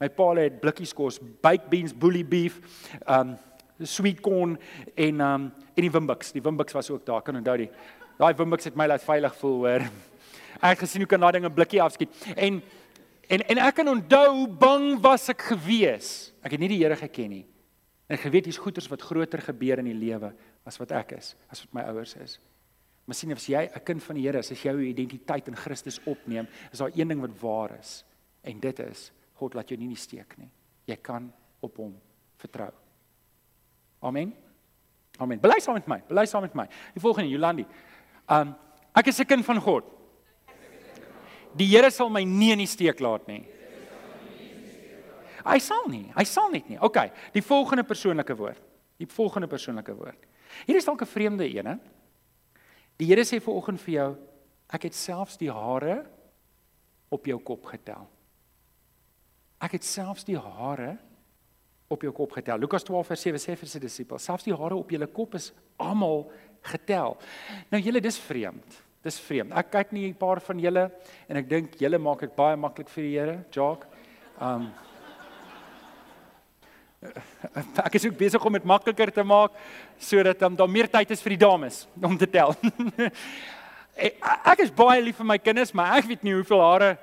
My 0.00 0.08
pa 0.08 0.34
het 0.34 0.60
blikkies 0.60 0.92
kos, 0.94 1.18
baked 1.18 1.70
beans, 1.70 1.92
bully 1.92 2.24
beef, 2.24 2.60
um 3.06 3.38
sweet 3.82 4.20
corn 4.20 4.56
en 4.94 5.20
um 5.20 5.52
en 5.76 5.84
die 5.84 5.90
Wimbix. 5.92 6.32
Die 6.32 6.42
Wimbix 6.42 6.72
was 6.72 6.90
ook 6.90 7.04
daar. 7.06 7.22
Kan 7.22 7.36
onthou 7.36 7.56
die 7.56 7.70
Daai 8.16 8.32
Wimbix 8.34 8.64
het 8.64 8.76
my 8.76 8.86
laat 8.88 9.04
veilig 9.04 9.34
voel, 9.36 9.56
hoor. 9.66 9.82
Ek 10.64 10.80
gesien 10.80 11.02
hoe 11.04 11.10
kan 11.10 11.20
daai 11.20 11.32
ding 11.36 11.44
'n 11.44 11.52
blikkie 11.52 11.82
afskiet. 11.82 12.08
En 12.34 12.62
en 13.28 13.42
en 13.50 13.58
ek 13.58 13.74
kan 13.74 13.88
onthou 13.88 14.28
hoe 14.32 14.48
bang 14.48 15.00
was 15.02 15.28
ek 15.28 15.42
gewees. 15.42 16.32
Ek 16.42 16.52
het 16.52 16.60
nie 16.60 16.68
die 16.68 16.78
Here 16.80 16.96
geken 16.96 17.28
nie. 17.30 17.46
En 18.08 18.16
geweet 18.16 18.46
hier's 18.46 18.62
goeters 18.62 18.88
wat 18.88 19.02
groter 19.02 19.42
gebeur 19.42 19.78
in 19.82 19.90
die 19.90 19.98
lewe 19.98 20.32
as 20.64 20.78
wat 20.78 20.92
ek 20.92 21.12
is, 21.18 21.34
as 21.50 21.60
wat 21.64 21.74
my 21.74 21.82
ouers 21.90 22.14
is. 22.16 22.38
Miskien 23.06 23.32
as 23.32 23.46
jy 23.46 23.68
'n 23.68 23.84
kind 23.84 24.02
van 24.02 24.16
die 24.16 24.22
Here 24.22 24.38
is, 24.38 24.50
as 24.50 24.62
jy 24.62 24.70
jou 24.70 24.80
identiteit 24.80 25.48
in 25.48 25.56
Christus 25.56 26.00
opneem, 26.06 26.48
is 26.72 26.78
daar 26.78 26.90
een 26.94 27.08
ding 27.08 27.20
wat 27.20 27.40
waar 27.40 27.78
is. 27.78 28.04
En 28.42 28.60
dit 28.60 28.78
is 28.78 29.12
God 29.34 29.54
laat 29.54 29.68
jou 29.68 29.76
nie 29.76 29.86
in 29.86 29.94
die 29.94 30.00
steek 30.00 30.38
nie. 30.38 30.50
Jy 30.86 30.96
kan 30.96 31.32
op 31.60 31.76
hom 31.76 32.00
vertrou. 32.38 32.72
Amen. 34.02 34.34
Amen. 35.18 35.40
Bely 35.40 35.60
saam 35.60 35.74
met 35.74 35.86
my. 35.86 36.02
Bely 36.08 36.26
saam 36.26 36.42
met 36.42 36.54
my. 36.54 36.66
Die 36.94 37.00
volgende 37.00 37.30
Jolandi. 37.30 37.66
Um 38.28 38.54
ek 38.94 39.06
is 39.06 39.20
'n 39.20 39.26
kind 39.26 39.44
van 39.44 39.60
God. 39.60 39.84
Die 41.56 41.66
Here 41.66 41.90
sal 41.90 42.10
my 42.10 42.24
nie 42.24 42.52
in 42.52 42.58
die 42.58 42.66
steek 42.66 43.00
laat 43.00 43.26
nie. 43.26 43.46
Hy 45.46 45.58
sal 45.58 45.88
nie. 45.88 46.12
Hy 46.16 46.24
sal 46.24 46.50
net 46.50 46.68
nie. 46.68 46.78
OK, 46.82 46.98
die 47.32 47.42
volgende 47.42 47.84
persoonlike 47.84 48.36
woord. 48.36 48.62
Die 48.98 49.06
volgende 49.06 49.46
persoonlike 49.46 49.94
woord. 49.94 50.26
Hier 50.66 50.76
is 50.76 50.84
dalk 50.84 51.02
'n 51.02 51.06
vreemde 51.06 51.44
een, 51.44 51.66
hè? 51.66 51.76
Die 52.96 53.06
Here 53.06 53.24
sê 53.24 53.40
vanoggend 53.40 53.80
vir 53.80 53.94
jou, 53.94 54.16
ek 54.72 54.82
het 54.82 54.94
selfs 54.94 55.36
die 55.36 55.50
hare 55.52 56.06
op 57.08 57.26
jou 57.26 57.38
kop 57.38 57.64
getel. 57.64 58.08
Ek 59.60 59.72
het 59.72 59.84
selfs 59.84 60.24
die 60.24 60.38
hare 60.38 60.98
op 61.88 62.02
jou 62.02 62.12
kop 62.12 62.32
getel. 62.32 62.58
Lukas 62.58 62.84
12 62.84 63.06
vers 63.06 63.26
7 63.28 63.42
sê 63.42 63.54
vir 63.58 63.70
sy 63.70 63.80
disippels, 63.82 64.24
selfs 64.26 64.46
die 64.46 64.56
hare 64.56 64.78
op 64.78 64.90
julle 64.90 65.06
kop 65.06 65.36
is 65.38 65.52
almal 65.78 66.26
getel. 66.66 67.16
Nou 67.70 67.80
julle 67.82 68.02
dis 68.02 68.18
vreemd. 68.18 68.80
Dis 69.06 69.20
vreemd. 69.22 69.54
Ek 69.54 69.70
kyk 69.70 69.92
nie 69.92 70.08
'n 70.08 70.14
paar 70.14 70.40
van 70.40 70.58
julle 70.58 70.90
en 71.28 71.36
ek 71.36 71.48
dink 71.48 71.78
julle 71.78 71.98
maak 71.98 72.20
dit 72.20 72.36
baie 72.36 72.56
maklik 72.56 72.88
vir 72.88 73.02
die 73.04 73.18
Here, 73.18 73.44
Jock. 73.52 73.86
Um 74.40 74.72
Ek 77.86 77.94
is 77.94 78.06
ook 78.06 78.16
besig 78.18 78.44
om 78.44 78.52
dit 78.52 78.64
makliker 78.64 79.12
te 79.12 79.22
maak 79.22 79.52
sodat 79.98 80.38
dan 80.38 80.56
daar 80.56 80.70
meer 80.70 80.88
tyd 80.88 81.10
is 81.10 81.22
vir 81.22 81.36
die 81.36 81.44
dames 81.46 81.86
om 82.02 82.18
te 82.18 82.26
tel. 82.26 82.54
ek 84.52 84.58
is 84.58 84.70
baie 84.70 85.00
lief 85.02 85.16
vir 85.16 85.26
my 85.26 85.38
kinders, 85.38 85.72
maar 85.72 85.96
ek 85.98 86.08
weet 86.10 86.22
nie 86.22 86.34
hoeveel 86.34 86.60
hare 86.60 86.96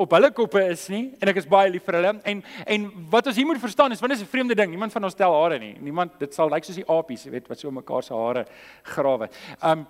op 0.00 0.14
hulle 0.16 0.30
koppe 0.34 0.62
is 0.72 0.86
nie 0.92 1.02
en 1.20 1.30
ek 1.32 1.40
is 1.42 1.48
baie 1.48 1.70
lief 1.72 1.84
vir 1.86 1.98
hulle 1.98 2.12
en 2.32 2.42
en 2.74 2.86
wat 3.12 3.28
ons 3.30 3.36
hier 3.36 3.48
moet 3.48 3.60
verstaan 3.60 3.92
is 3.92 4.00
want 4.02 4.14
dit 4.14 4.20
is 4.20 4.24
'n 4.26 4.32
vreemde 4.32 4.56
ding 4.56 4.70
niemand 4.70 4.92
van 4.92 5.04
ons 5.04 5.14
tel 5.14 5.32
hare 5.32 5.58
nie 5.58 5.74
niemand 5.80 6.18
dit 6.18 6.34
sal 6.34 6.50
lyk 6.50 6.64
soos 6.64 6.76
die 6.76 6.88
apies 6.88 7.24
weet 7.24 7.48
wat 7.48 7.58
so 7.58 7.70
mekaar 7.70 8.02
se 8.02 8.14
hare 8.14 8.46
grawe. 8.82 9.28
Um 9.62 9.86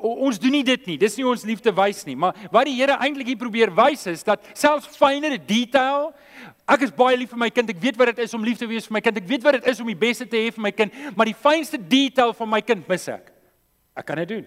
ons 0.00 0.38
doen 0.38 0.52
nie 0.52 0.64
dit 0.64 0.86
nie 0.86 0.98
dis 0.98 1.16
nie 1.16 1.26
ons 1.26 1.44
liefde 1.44 1.72
wys 1.72 2.04
nie 2.06 2.16
maar 2.16 2.34
wat 2.50 2.64
die 2.66 2.76
Here 2.76 2.98
eintlik 3.00 3.26
hier 3.26 3.38
probeer 3.40 3.70
wys 3.74 4.06
is 4.06 4.22
dat 4.22 4.40
selfs 4.54 4.96
fynere 4.96 5.38
detail 5.38 6.12
ek 6.68 6.82
is 6.82 6.90
baie 6.90 7.16
lief 7.16 7.30
vir 7.30 7.38
my 7.38 7.50
kind 7.50 7.70
ek 7.70 7.80
weet 7.80 7.96
wat 7.96 8.14
dit 8.14 8.24
is 8.24 8.34
om 8.34 8.44
lief 8.44 8.58
te 8.58 8.66
wees 8.66 8.86
vir 8.86 8.92
my 8.92 9.00
kind 9.00 9.16
ek 9.16 9.28
weet 9.28 9.42
wat 9.42 9.52
dit 9.52 9.66
is 9.66 9.80
om 9.80 9.86
die 9.86 9.94
beste 9.94 10.26
te 10.26 10.36
hê 10.36 10.52
vir 10.52 10.62
my 10.62 10.70
kind 10.70 10.92
maar 11.16 11.26
die 11.26 11.34
fynste 11.34 11.78
detail 11.78 12.32
van 12.32 12.48
my 12.50 12.60
kind 12.60 12.88
mis 12.88 13.08
ek. 13.08 13.32
Ek 13.96 14.04
kan 14.06 14.16
dit 14.16 14.28
doen. 14.28 14.46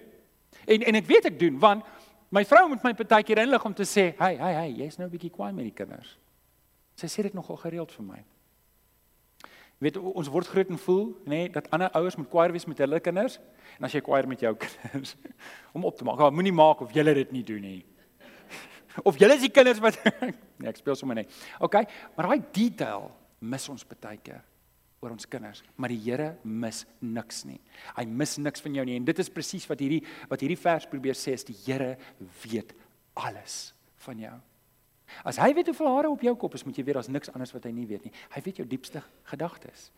En 0.69 0.83
en 0.91 0.95
ek 0.95 1.07
weet 1.07 1.25
ek 1.25 1.39
doen 1.39 1.57
want 1.59 1.83
My 2.29 2.43
vrou 2.45 2.67
moet 2.69 2.83
my 2.85 2.93
partykeer 2.93 3.41
inlig 3.41 3.63
om 3.65 3.73
te 3.73 3.83
sê, 3.83 4.13
"Hey, 4.17 4.35
hey, 4.37 4.53
hey, 4.53 4.71
jy's 4.71 4.97
nou 4.97 5.07
'n 5.07 5.11
bietjie 5.11 5.31
kwaai 5.31 5.51
met 5.53 5.65
die 5.65 5.73
kinders." 5.73 6.17
Sy 6.95 7.07
sê 7.07 7.23
dit 7.23 7.33
nogal 7.33 7.57
gereeld 7.57 7.91
vir 7.91 8.05
my. 8.05 8.23
Jy 9.79 9.87
weet 9.87 9.97
ons 9.97 10.27
word 10.27 10.47
groot 10.47 10.69
en 10.69 10.77
voel, 10.77 11.05
nê, 11.25 11.29
nee, 11.29 11.49
dat 11.49 11.69
ander 11.69 11.89
ouers 11.95 12.15
moet 12.15 12.29
kwaai 12.29 12.51
wees 12.51 12.65
met 12.65 12.77
hulle 12.77 12.99
kinders 12.99 13.39
en 13.77 13.85
as 13.85 13.93
jy 13.93 14.01
kwaai 14.01 14.27
met 14.27 14.39
jou 14.39 14.55
kinders 14.65 15.15
om 15.71 15.85
op 15.85 15.95
te 15.95 16.03
maak. 16.03 16.19
Ja, 16.19 16.29
moenie 16.29 16.53
maak 16.53 16.81
of 16.81 16.91
jy 16.91 17.03
dit 17.03 17.31
nie 17.31 17.43
doen 17.43 17.61
nie. 17.61 17.85
Of 19.07 19.17
julle 19.17 19.33
is 19.33 19.41
die 19.41 19.49
kinders 19.49 19.79
wat 19.79 20.03
nee, 20.59 20.67
ek 20.67 20.77
speel 20.77 20.95
sommer 20.95 21.15
net. 21.15 21.31
OK, 21.59 21.73
maar 22.15 22.27
daai 22.27 22.43
detail 22.51 23.11
mis 23.39 23.69
ons 23.69 23.85
baie 23.87 24.17
keer 24.17 24.43
oor 24.99 25.13
ons 25.15 25.27
kinders, 25.31 25.63
maar 25.79 25.91
die 25.93 25.99
Here 26.03 26.33
mis 26.43 26.83
niks 26.99 27.45
nie. 27.47 27.59
Hy 27.95 28.05
mis 28.05 28.35
niks 28.41 28.63
van 28.63 28.75
jou 28.75 28.85
nie 28.87 28.97
en 28.99 29.07
dit 29.07 29.21
is 29.23 29.31
presies 29.31 29.67
wat 29.69 29.79
hierdie 29.79 30.01
wat 30.31 30.43
hierdie 30.43 30.59
vers 30.59 30.87
probeer 30.91 31.17
sê 31.17 31.35
is 31.37 31.47
die 31.47 31.55
Here 31.65 31.95
weet 32.43 32.73
alles 33.19 33.71
van 34.03 34.19
jou. 34.19 34.35
As 35.25 35.39
hy 35.41 35.53
weet 35.57 35.71
hoeveel 35.71 35.89
hare 35.95 36.11
op 36.11 36.21
jou 36.23 36.35
kop 36.37 36.55
is, 36.55 36.65
moet 36.67 36.77
jy 36.77 36.85
weet 36.85 36.99
daar's 36.99 37.11
niks 37.11 37.31
anders 37.33 37.53
wat 37.55 37.65
hy 37.65 37.71
nie 37.73 37.87
weet 37.89 38.05
nie. 38.05 38.13
Hy 38.35 38.43
weet 38.45 38.61
jou 38.61 38.67
diepste 38.69 39.01
gedagtes. 39.31 39.89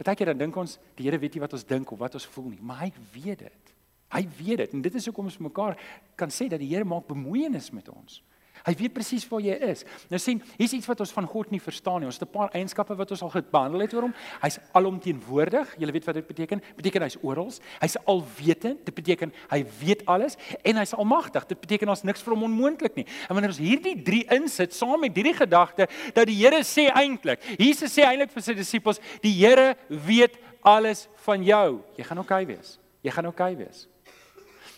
Partykeer 0.00 0.32
dan 0.32 0.40
dink 0.46 0.56
ons 0.58 0.78
die 0.98 1.06
Here 1.06 1.20
weet 1.22 1.36
nie 1.36 1.44
wat 1.44 1.54
ons 1.54 1.66
dink 1.68 1.92
of 1.94 2.00
wat 2.00 2.16
ons 2.18 2.26
voel 2.34 2.54
nie, 2.54 2.62
maar 2.62 2.82
hy 2.82 2.90
weet 3.14 3.44
dit. 3.46 3.74
Hy 4.14 4.22
weet 4.38 4.64
dit 4.64 4.74
en 4.76 4.82
dit 4.82 4.96
is 4.98 5.06
hoekom 5.10 5.30
ons 5.30 5.42
mekaar 5.46 5.78
kan 6.18 6.32
sê 6.34 6.48
dat 6.50 6.62
die 6.62 6.72
Here 6.72 6.86
maak 6.88 7.06
bemoeienis 7.10 7.70
met 7.74 7.88
ons. 7.92 8.22
Hy 8.64 8.74
weet 8.78 8.94
presies 8.96 9.26
waar 9.28 9.42
jy 9.44 9.54
is. 9.68 9.84
Nou 10.08 10.18
sien, 10.22 10.40
hier's 10.56 10.72
iets 10.72 10.88
wat 10.88 11.00
ons 11.04 11.12
van 11.12 11.26
God 11.28 11.50
nie 11.52 11.60
verstaan 11.60 12.00
nie. 12.00 12.08
Ons 12.08 12.18
het 12.18 12.28
'n 12.28 12.32
paar 12.32 12.50
eienskappe 12.52 12.96
wat 12.96 13.10
ons 13.10 13.22
al 13.22 13.30
gebehandel 13.30 13.80
het 13.80 13.94
oor 13.94 14.02
hom. 14.08 14.14
Hy's 14.40 14.58
alomteenwoordig. 14.72 15.76
Jy 15.78 15.92
weet 15.92 16.04
wat 16.04 16.14
dit 16.14 16.26
beteken? 16.26 16.62
Beteken 16.76 17.02
hy's 17.02 17.18
oral. 17.22 17.52
Hy's 17.80 17.96
alwetend. 18.06 18.84
Dit 18.84 18.94
beteken 18.94 19.32
hy 19.50 19.64
weet 19.80 20.06
alles 20.06 20.36
en 20.62 20.76
hy's 20.76 20.94
almagtig. 20.94 21.46
Dit 21.46 21.60
beteken 21.60 21.88
ons 21.88 22.02
niks 22.02 22.22
vir 22.22 22.32
hom 22.34 22.42
onmoontlik 22.42 22.94
nie. 22.94 23.06
En 23.28 23.34
wanneer 23.34 23.50
ons 23.50 23.58
hierdie 23.58 24.02
drie 24.02 24.24
insit 24.30 24.74
saam 24.74 25.00
met 25.00 25.14
hierdie 25.14 25.34
gedagte 25.34 25.88
dat 26.14 26.26
die 26.26 26.34
Here 26.44 26.62
sê 26.64 26.90
eintlik, 26.92 27.40
Jesus 27.58 27.92
sê 27.92 28.04
eintlik 28.04 28.30
vir 28.30 28.42
sy 28.42 28.54
disippels, 28.54 29.00
die 29.20 29.32
Here 29.32 29.76
weet 29.88 30.38
alles 30.62 31.08
van 31.26 31.44
jou. 31.44 31.82
Jy 31.96 32.04
gaan 32.04 32.18
oukei 32.18 32.42
okay 32.42 32.56
wees. 32.56 32.78
Jy 33.02 33.10
gaan 33.10 33.26
oukei 33.26 33.52
okay 33.52 33.64
wees. 33.64 33.88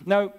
Nou 0.04 0.30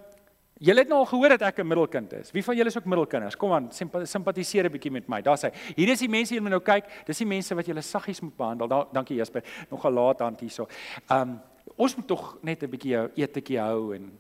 Julle 0.60 0.82
het 0.82 0.90
nou 0.90 1.00
al 1.00 1.06
gehoor 1.06 1.30
dat 1.30 1.42
ek 1.42 1.60
'n 1.60 1.68
middelkind 1.68 2.14
is. 2.14 2.32
Wie 2.32 2.44
van 2.44 2.56
julle 2.56 2.70
is 2.70 2.78
ook 2.78 2.86
middelkinders? 2.86 3.36
Kom 3.36 3.54
aan, 3.54 3.70
simpatiseer 4.04 4.66
'n 4.66 4.72
bietjie 4.72 4.92
met 4.92 5.08
my. 5.08 5.22
Daar's 5.22 5.42
hy. 5.42 5.52
Hier 5.76 5.90
is 5.90 6.00
die 6.00 6.10
mense 6.10 6.42
wat 6.42 6.50
nou 6.50 6.62
kyk. 6.62 6.86
Dis 7.06 7.18
die 7.18 7.28
mense 7.28 7.56
wat 7.56 7.66
julle 7.66 7.82
saggies 7.82 8.22
moet 8.22 8.38
behandel. 8.38 8.68
Da 8.68 8.88
dankie 8.92 9.18
Jasper. 9.18 9.44
Nog 9.70 9.86
'n 9.86 9.94
laat 9.94 10.20
hand 10.20 10.40
hierso. 10.40 10.68
Ehm 11.10 11.22
um, 11.22 11.40
ons 11.76 11.96
moet 11.96 12.08
tog 12.08 12.38
net 12.42 12.64
'n 12.64 12.70
bietjie 12.70 12.92
jou 12.92 13.10
etetjie 13.16 13.60
hou 13.60 13.94
en 13.96 14.20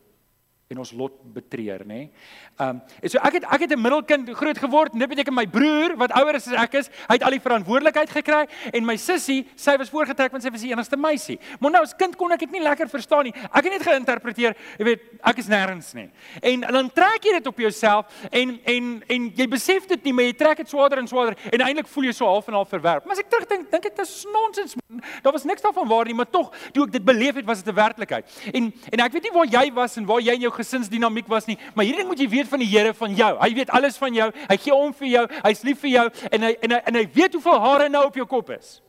en 0.67 0.81
ons 0.83 0.89
lot 0.99 1.13
betreur, 1.31 1.85
nê. 1.87 2.09
Ehm 2.57 2.75
um, 2.75 2.79
en 2.99 3.11
so 3.11 3.19
ek 3.23 3.37
het 3.37 3.45
ek 3.55 3.61
het 3.63 3.71
'n 3.71 3.79
middelkind 3.81 4.29
groot 4.35 4.57
geword 4.57 4.93
en 4.93 4.99
dit 4.99 5.09
beteken 5.09 5.33
my 5.33 5.45
broer 5.47 5.95
wat 5.95 6.11
ouer 6.11 6.35
is 6.35 6.47
as 6.47 6.59
ek 6.59 6.73
is, 6.73 6.89
hy 7.07 7.15
het 7.15 7.23
al 7.23 7.31
die 7.31 7.39
verantwoordelikheid 7.39 8.09
gekry 8.09 8.47
en 8.73 8.85
my 8.85 8.97
sussie, 8.97 9.47
sy 9.55 9.77
was 9.77 9.89
voorgetrek 9.89 10.31
want 10.31 10.43
sy 10.43 10.49
was 10.51 10.61
die 10.61 10.71
enigste 10.71 10.97
meisie. 10.97 11.39
Maar 11.59 11.71
nou 11.71 11.81
as 11.83 11.95
kind 11.95 12.15
kon 12.17 12.31
ek 12.31 12.39
dit 12.39 12.51
nie 12.51 12.61
lekker 12.61 12.89
verstaan 12.89 13.23
nie. 13.23 13.33
Ek 13.33 13.63
het 13.63 13.71
net 13.71 13.81
geïnterpreteer, 13.81 14.55
jy 14.77 14.85
weet, 14.85 15.01
ek 15.23 15.37
is 15.37 15.47
nêrens 15.47 15.93
nie. 15.93 16.11
En 16.41 16.59
dan 16.59 16.91
trek 16.91 17.23
jy 17.23 17.31
dit 17.31 17.47
op 17.47 17.57
jouself 17.57 18.05
en 18.31 18.59
en 18.65 19.03
en 19.07 19.31
jy 19.35 19.47
besef 19.47 19.87
dit 19.87 20.03
nie, 20.03 20.13
maar 20.13 20.25
jy 20.25 20.33
trek 20.33 20.57
dit 20.57 20.69
swaarder 20.69 20.99
en 20.99 21.07
swaarder 21.07 21.37
en 21.51 21.61
eintlik 21.61 21.87
voel 21.87 22.03
jy 22.03 22.11
so 22.11 22.25
half 22.25 22.47
en 22.47 22.53
half 22.53 22.69
verwerp. 22.69 23.05
Maar 23.05 23.15
as 23.15 23.23
ek 23.23 23.29
terugdink, 23.29 23.71
dink 23.71 23.85
ek 23.85 23.95
dit 23.95 24.05
is 24.05 24.25
nonsens. 24.33 24.75
Daar 25.23 25.31
was 25.31 25.43
niks 25.43 25.61
daarvan 25.61 25.87
waar 25.87 26.05
nie, 26.05 26.13
maar 26.13 26.29
tog, 26.29 26.51
toe 26.73 26.85
ek 26.87 26.91
dit 26.91 27.05
beleef 27.05 27.35
het, 27.35 27.45
was 27.45 27.63
dit 27.63 27.73
'n 27.73 27.77
werklikheid. 27.77 28.25
En 28.53 28.73
en 28.91 28.99
ek 28.99 29.11
weet 29.11 29.23
nie 29.23 29.31
waar 29.31 29.47
jy 29.47 29.73
was 29.73 29.97
en 29.97 30.05
waar 30.05 30.19
jy 30.19 30.33
in 30.33 30.41
jou 30.41 30.56
gesinsdinamiek 30.57 31.27
was 31.31 31.47
nie, 31.49 31.57
maar 31.75 31.85
hierdie 31.87 32.05
moet 32.07 32.19
jy 32.19 32.29
weet 32.31 32.49
van 32.51 32.63
die 32.63 32.69
Here 32.71 32.93
van 32.97 33.15
jou. 33.15 33.31
Hy 33.39 33.49
weet 33.55 33.73
alles 33.77 33.97
van 34.01 34.13
jou. 34.13 34.31
Hy 34.49 34.57
gee 34.57 34.75
om 34.75 34.93
vir 34.93 35.07
jou. 35.07 35.25
Hy's 35.45 35.63
lief 35.67 35.83
vir 35.85 35.93
jou 35.93 36.07
en 36.31 36.47
hy 36.47 36.53
en 36.67 36.75
hy 36.75 36.81
en 36.91 36.99
hy 36.99 37.05
weet 37.13 37.37
hoeveel 37.37 37.59
hare 37.63 37.89
nou 37.89 38.05
op 38.09 38.17
jou 38.19 38.25
kop 38.29 38.49
is. 38.57 38.79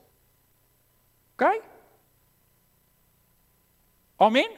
OK? 1.38 1.60
Amen. 4.18 4.56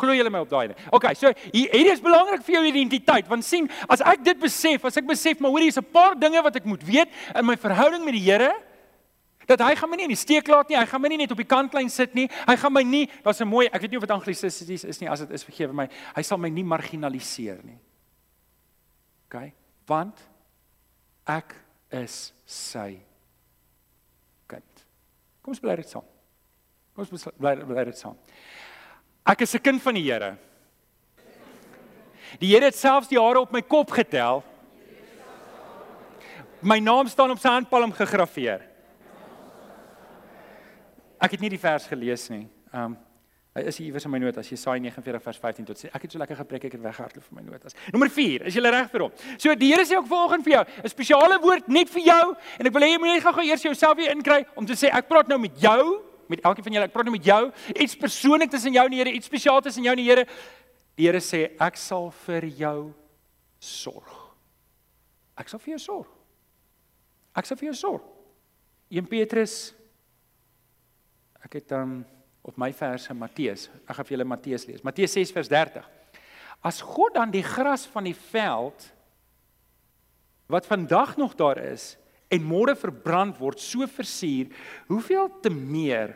Glo 0.00 0.16
julle 0.16 0.32
my 0.32 0.40
op 0.40 0.48
daai 0.48 0.70
ding. 0.70 0.78
OK, 0.96 1.10
so 1.18 1.28
hierdie 1.52 1.92
is 1.92 2.00
belangrik 2.00 2.42
vir 2.46 2.56
jou 2.56 2.64
identiteit 2.70 3.28
want 3.28 3.44
sien, 3.44 3.68
as 3.90 4.00
ek 4.00 4.24
dit 4.24 4.40
besef, 4.40 4.86
as 4.88 4.96
ek 4.96 5.08
besef 5.08 5.40
maar 5.40 5.52
hoor 5.52 5.66
hier's 5.66 5.76
'n 5.76 5.92
paar 5.92 6.16
dinge 6.16 6.40
wat 6.42 6.56
ek 6.56 6.64
moet 6.64 6.82
weet 6.88 7.08
in 7.34 7.44
my 7.44 7.56
verhouding 7.56 8.04
met 8.04 8.16
die 8.16 8.24
Here, 8.24 8.54
dat 9.50 9.64
hy 9.64 9.74
gaan 9.78 9.90
my 9.90 9.98
nie 9.98 10.06
in 10.06 10.14
die 10.14 10.18
steek 10.18 10.48
laat 10.50 10.70
nie. 10.70 10.78
Hy 10.78 10.86
gaan 10.86 11.02
my 11.02 11.10
nie 11.10 11.20
net 11.24 11.32
op 11.34 11.40
die 11.40 11.48
kantlyn 11.48 11.90
sit 11.90 12.14
nie. 12.14 12.28
Hy 12.46 12.56
gaan 12.60 12.74
my 12.74 12.82
nie, 12.86 13.06
daar's 13.24 13.40
'n 13.40 13.48
mooi, 13.48 13.66
ek 13.66 13.82
weet 13.82 13.90
nie 13.90 13.98
of 13.98 14.06
dit 14.06 14.16
anglisisties 14.16 14.84
is 14.84 15.00
nie, 15.00 15.08
as 15.10 15.20
dit 15.20 15.30
is 15.30 15.44
vergewe 15.44 15.72
my. 15.72 15.88
Hy 16.14 16.22
sal 16.22 16.38
my 16.38 16.48
nie 16.48 16.64
marginaliseer 16.64 17.58
nie. 17.64 17.78
OK? 19.26 19.52
Want 19.86 20.20
ek 21.26 21.54
is 21.90 22.32
sy 22.46 23.00
kind. 24.46 24.86
Kom 25.42 25.52
ons 25.52 25.60
bly 25.60 25.76
dit 25.76 25.88
saam. 25.88 26.04
Kom 26.94 27.06
ons 27.10 27.28
bly 27.38 27.56
bly 27.56 27.84
dit 27.84 27.98
saam. 27.98 28.16
Ek 29.26 29.42
is 29.42 29.54
'n 29.54 29.62
kind 29.62 29.82
van 29.82 29.94
die 29.94 30.02
Here. 30.02 30.38
Die 32.38 32.46
Here 32.46 32.64
het 32.66 32.76
selfs 32.76 33.08
die 33.08 33.18
hare 33.18 33.40
op 33.40 33.52
my 33.52 33.62
kop 33.62 33.90
getel. 33.90 34.44
My 36.62 36.78
naam 36.78 37.08
staan 37.08 37.30
op 37.30 37.38
sy 37.38 37.48
handpalm 37.48 37.92
gegraveer. 37.92 38.69
Ek 41.20 41.36
het 41.36 41.44
nie 41.44 41.52
die 41.52 41.60
vers 41.60 41.86
gelees 41.90 42.28
nie. 42.32 42.46
Um 42.72 42.96
hy 43.50 43.64
is 43.66 43.80
iewers 43.82 44.04
in 44.06 44.12
my 44.12 44.18
notas, 44.22 44.46
Jesaja 44.46 44.78
49 44.78 45.18
vers 45.24 45.38
15 45.42 45.66
tot 45.66 45.78
16. 45.80 45.90
Ek 45.98 46.04
het 46.06 46.12
so 46.14 46.20
lekker 46.22 46.38
gepreek, 46.38 46.68
ek 46.68 46.74
het 46.76 46.82
weggehardloop 46.84 47.24
vir 47.26 47.34
my 47.34 47.42
notas. 47.42 47.74
Nommer 47.90 48.06
4, 48.14 48.44
is 48.46 48.54
jy 48.54 48.62
reg 48.62 48.92
vir 48.92 49.02
hom? 49.02 49.16
So 49.42 49.56
die 49.58 49.72
Here 49.72 49.82
sê 49.88 49.96
ook 49.98 50.06
vanoggend 50.06 50.46
vir 50.46 50.52
jou, 50.52 50.62
'n 50.84 50.92
spesiale 50.92 51.40
woord 51.42 51.66
net 51.68 51.90
vir 51.90 52.02
jou 52.04 52.36
en 52.60 52.66
ek 52.66 52.72
wil 52.72 52.82
hê 52.82 52.92
jy 52.94 53.00
moet 53.02 53.10
net 53.10 53.24
gou-gou 53.24 53.42
eers 53.42 53.62
jouself 53.62 53.96
weer 53.96 54.14
inkry 54.14 54.46
om 54.54 54.64
te 54.64 54.78
sê 54.78 54.86
ek 54.86 55.08
praat 55.08 55.26
nou 55.26 55.38
met 55.38 55.58
jou, 55.58 56.02
met 56.28 56.40
elkeen 56.44 56.64
van 56.64 56.72
julle, 56.72 56.84
ek 56.84 56.92
praat 56.92 57.04
nou 57.04 57.16
met 57.18 57.24
jou, 57.24 57.52
iets 57.74 57.96
persoonlik 57.96 58.50
tussen 58.50 58.72
jou 58.72 58.84
en 58.84 58.90
die 58.90 59.02
Here, 59.02 59.10
iets 59.10 59.26
spesiaal 59.26 59.60
tussen 59.60 59.82
jou 59.82 59.90
en 59.90 59.98
die 59.98 60.08
Here. 60.08 60.26
Die 60.96 61.06
Here 61.06 61.18
sê 61.18 61.50
ek 61.58 61.76
sal 61.76 62.10
vir 62.10 62.46
jou 62.46 62.94
sorg. 63.58 64.30
Ek 65.36 65.48
sal 65.48 65.58
vir 65.58 65.74
jou 65.74 65.78
sorg. 65.78 66.08
Ek 67.34 67.46
sal 67.46 67.56
vir 67.56 67.72
jou 67.72 67.74
sorg. 67.74 68.02
1 68.90 69.06
Petrus 69.06 69.74
Ek 71.50 71.56
het 71.58 71.72
um, 71.74 72.04
op 72.46 72.54
my 72.62 72.70
verse 72.70 73.10
Matteus. 73.18 73.66
Ek 73.82 73.96
gaan 73.96 74.06
vir 74.06 74.14
julle 74.14 74.26
Matteus 74.30 74.68
lees. 74.68 74.84
Matteus 74.86 75.16
6 75.18 75.32
vers 75.34 75.48
30. 75.50 75.88
As 76.62 76.78
God 76.78 77.16
dan 77.18 77.32
die 77.34 77.42
gras 77.42 77.88
van 77.90 78.06
die 78.06 78.14
veld 78.14 78.84
wat 80.50 80.68
vandag 80.70 81.16
nog 81.18 81.34
daar 81.34 81.58
is 81.58 81.96
en 82.30 82.46
môre 82.46 82.76
verbrand 82.78 83.40
word 83.42 83.58
so 83.58 83.82
versuur, 83.90 84.52
hoeveel 84.86 85.26
te 85.42 85.50
meer 85.50 86.14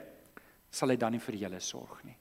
sal 0.70 0.94
hy 0.94 0.99
dan 1.03 1.16
nie 1.16 1.23
vir 1.23 1.40
julle 1.42 1.59
sorg 1.59 1.99
nie? 2.07 2.14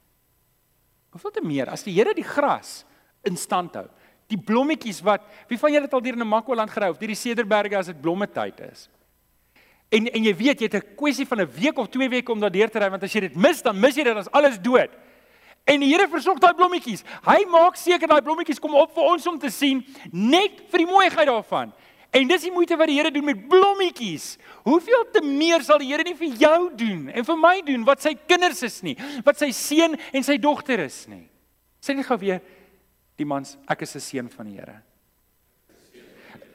Hoeveel 1.13 1.35
te 1.37 1.45
meer 1.45 1.69
as 1.69 1.85
die 1.85 1.93
Here 1.93 2.15
die 2.17 2.25
gras 2.25 2.79
in 3.21 3.37
stand 3.37 3.77
hou? 3.77 3.85
Die 4.25 4.41
blommetjies 4.41 5.03
wat 5.05 5.29
wie 5.51 5.61
van 5.61 5.75
julle 5.75 5.85
het 5.85 5.93
al 5.93 6.01
hier 6.01 6.17
in 6.17 6.25
'n 6.25 6.33
Makwaland 6.33 6.73
gery 6.73 6.89
of 6.89 6.97
hierdie 6.97 7.19
Cederberge 7.19 7.77
as 7.77 7.93
dit 7.93 8.01
blommetyd 8.01 8.59
is? 8.71 8.89
En 9.93 10.09
en 10.09 10.25
jy 10.25 10.33
weet 10.35 10.59
jy 10.59 10.69
het 10.71 10.75
'n 10.81 10.95
kwessie 10.97 11.27
van 11.27 11.41
'n 11.41 11.51
week 11.53 11.77
of 11.77 11.89
2 11.89 12.09
weke 12.09 12.31
om 12.31 12.39
daardeur 12.39 12.69
te 12.69 12.79
ry 12.79 12.89
want 12.89 13.03
as 13.03 13.13
jy 13.13 13.19
dit 13.19 13.35
mis 13.35 13.61
dan 13.61 13.79
mis 13.79 13.95
jy 13.95 14.03
dit 14.03 14.15
as 14.15 14.31
alles 14.31 14.57
dood. 14.61 14.89
En 15.63 15.79
die 15.79 15.93
Here 15.93 16.07
versorg 16.07 16.39
daai 16.39 16.53
blommetjies. 16.53 17.03
Hy 17.23 17.45
maak 17.47 17.75
seker 17.75 18.07
daai 18.07 18.21
blommetjies 18.21 18.59
kom 18.59 18.75
op 18.75 18.93
vir 18.95 19.03
ons 19.03 19.27
om 19.27 19.39
te 19.39 19.49
sien 19.49 19.85
net 20.11 20.63
vir 20.71 20.83
die 20.83 20.89
mooiheid 20.89 21.27
daarvan. 21.27 21.71
En 22.13 22.27
dis 22.27 22.41
die 22.41 22.51
moeite 22.51 22.77
wat 22.77 22.87
die 22.87 22.97
Here 22.99 23.11
doen 23.11 23.25
met 23.25 23.47
blommetjies. 23.47 24.37
Hoeveel 24.63 25.05
te 25.11 25.21
meer 25.21 25.63
sal 25.63 25.79
die 25.81 25.87
Here 25.87 26.03
nie 26.03 26.15
vir 26.15 26.35
jou 26.37 26.75
doen 26.75 27.09
en 27.09 27.25
vir 27.25 27.37
my 27.37 27.61
doen 27.61 27.85
wat 27.87 28.01
sy 28.01 28.13
kinders 28.13 28.63
is 28.63 28.81
nie, 28.81 28.97
wat 29.25 29.37
sy 29.37 29.51
seun 29.51 29.97
en 30.11 30.23
sy 30.23 30.37
dogter 30.37 30.79
is 30.79 31.07
nie. 31.07 31.29
Sê 31.81 31.95
net 31.95 32.05
gou 32.05 32.17
weer 32.17 32.41
die 33.17 33.25
mans, 33.25 33.57
ek 33.67 33.81
is 33.81 33.95
'n 33.95 33.99
seun 33.99 34.29
van 34.29 34.45
die 34.45 34.57
Here. 34.57 34.81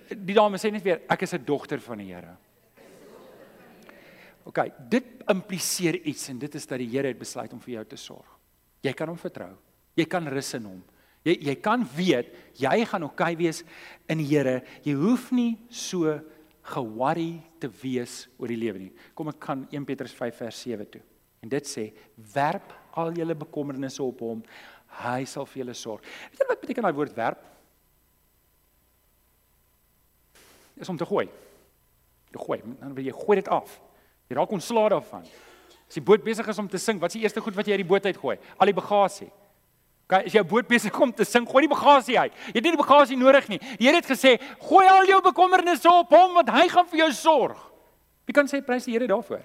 Die 0.08 0.34
dame 0.34 0.58
sê 0.58 0.70
net 0.72 0.82
weer, 0.82 1.00
ek 1.08 1.22
is 1.22 1.34
'n 1.34 1.44
dogter 1.44 1.80
van 1.80 1.98
die 1.98 2.12
Here. 2.14 2.36
OK, 4.48 4.62
dit 4.88 5.08
impliseer 5.28 5.98
iets 6.08 6.30
en 6.32 6.38
dit 6.40 6.54
is 6.56 6.66
dat 6.66 6.80
die 6.80 6.88
Here 6.88 7.10
het 7.10 7.20
besluit 7.20 7.52
om 7.52 7.60
vir 7.60 7.74
jou 7.78 7.84
te 7.90 7.98
sorg. 8.00 8.28
Jy 8.84 8.94
kan 8.96 9.10
hom 9.10 9.18
vertrou. 9.20 9.50
Jy 9.98 10.06
kan 10.08 10.28
rus 10.30 10.54
in 10.56 10.68
hom. 10.70 10.80
Jy 11.26 11.34
jy 11.50 11.54
kan 11.60 11.82
weet 11.96 12.30
jy 12.56 12.76
gaan 12.88 13.04
oké 13.04 13.12
okay 13.18 13.36
wees 13.36 13.60
in 14.08 14.22
die 14.22 14.28
Here. 14.30 14.62
Jy 14.86 14.94
hoef 14.96 15.28
nie 15.36 15.58
so 15.68 16.16
ge-worry 16.68 17.40
te 17.60 17.68
wees 17.82 18.26
oor 18.38 18.52
die 18.52 18.60
lewe 18.60 18.86
nie. 18.86 18.92
Kom 19.16 19.28
ek 19.32 19.40
kan 19.42 19.66
1 19.72 19.86
Petrus 19.88 20.14
5 20.16 20.40
vers 20.44 20.62
7 20.64 20.88
toe. 20.96 21.02
En 21.44 21.52
dit 21.52 21.68
sê 21.68 21.90
werp 22.34 22.72
al 22.98 23.12
julle 23.16 23.36
bekommernisse 23.38 24.02
op 24.04 24.22
hom. 24.24 24.40
Hy 25.02 25.26
sal 25.28 25.46
vir 25.48 25.62
julle 25.62 25.76
sorg. 25.76 26.06
Weet 26.30 26.40
jy 26.40 26.48
wat 26.48 26.62
beteken 26.62 26.88
daai 26.88 26.96
woord 26.96 27.16
werp? 27.18 27.44
Is 30.78 30.88
om 30.88 30.96
te 30.96 31.08
gooi. 31.08 31.26
Jy 32.32 32.40
gooi, 32.40 32.58
dan 32.80 32.96
wil 32.96 33.06
jy 33.08 33.14
gooi 33.16 33.38
dit 33.40 33.52
af. 33.52 33.76
Jy 34.28 34.36
raak 34.36 34.52
ontslae 34.52 34.88
daarvan. 34.92 35.24
As 35.88 35.96
die 35.96 36.04
boot 36.04 36.24
besig 36.24 36.48
is 36.48 36.58
om 36.60 36.68
te 36.68 36.78
sink, 36.78 37.00
wat 37.00 37.10
is 37.10 37.18
die 37.18 37.22
eerste 37.24 37.40
goed 37.40 37.56
wat 37.56 37.66
jy 37.66 37.78
uit 37.78 37.84
die 37.84 37.88
boot 37.88 38.04
uitgooi? 38.04 38.36
Al 38.58 38.66
die 38.66 38.76
bagasie. 38.76 39.30
Okay, 40.08 40.24
as 40.24 40.32
jou 40.32 40.42
boot 40.48 40.68
besig 40.68 41.00
om 41.04 41.10
te 41.12 41.24
sink, 41.28 41.48
gooi 41.48 41.66
die 41.66 41.72
bagasie 41.72 42.16
uit. 42.16 42.32
Jy 42.48 42.54
het 42.54 42.64
nie 42.64 42.72
die 42.72 42.80
bagasie 42.80 43.16
nodig 43.20 43.48
nie. 43.48 43.58
Die 43.76 43.88
Here 43.88 43.96
het 43.96 44.08
gesê, 44.08 44.38
"Gooi 44.60 44.86
al 44.88 45.04
jou 45.04 45.20
bekommernisse 45.20 45.88
op 45.88 46.08
hom 46.08 46.34
want 46.34 46.48
hy 46.48 46.68
gaan 46.68 46.86
vir 46.86 46.98
jou 46.98 47.12
sorg." 47.12 47.58
Wie 48.26 48.32
kan 48.32 48.46
sê 48.46 48.64
prys 48.64 48.84
die 48.84 48.92
Here 48.92 49.06
daarvoor? 49.06 49.42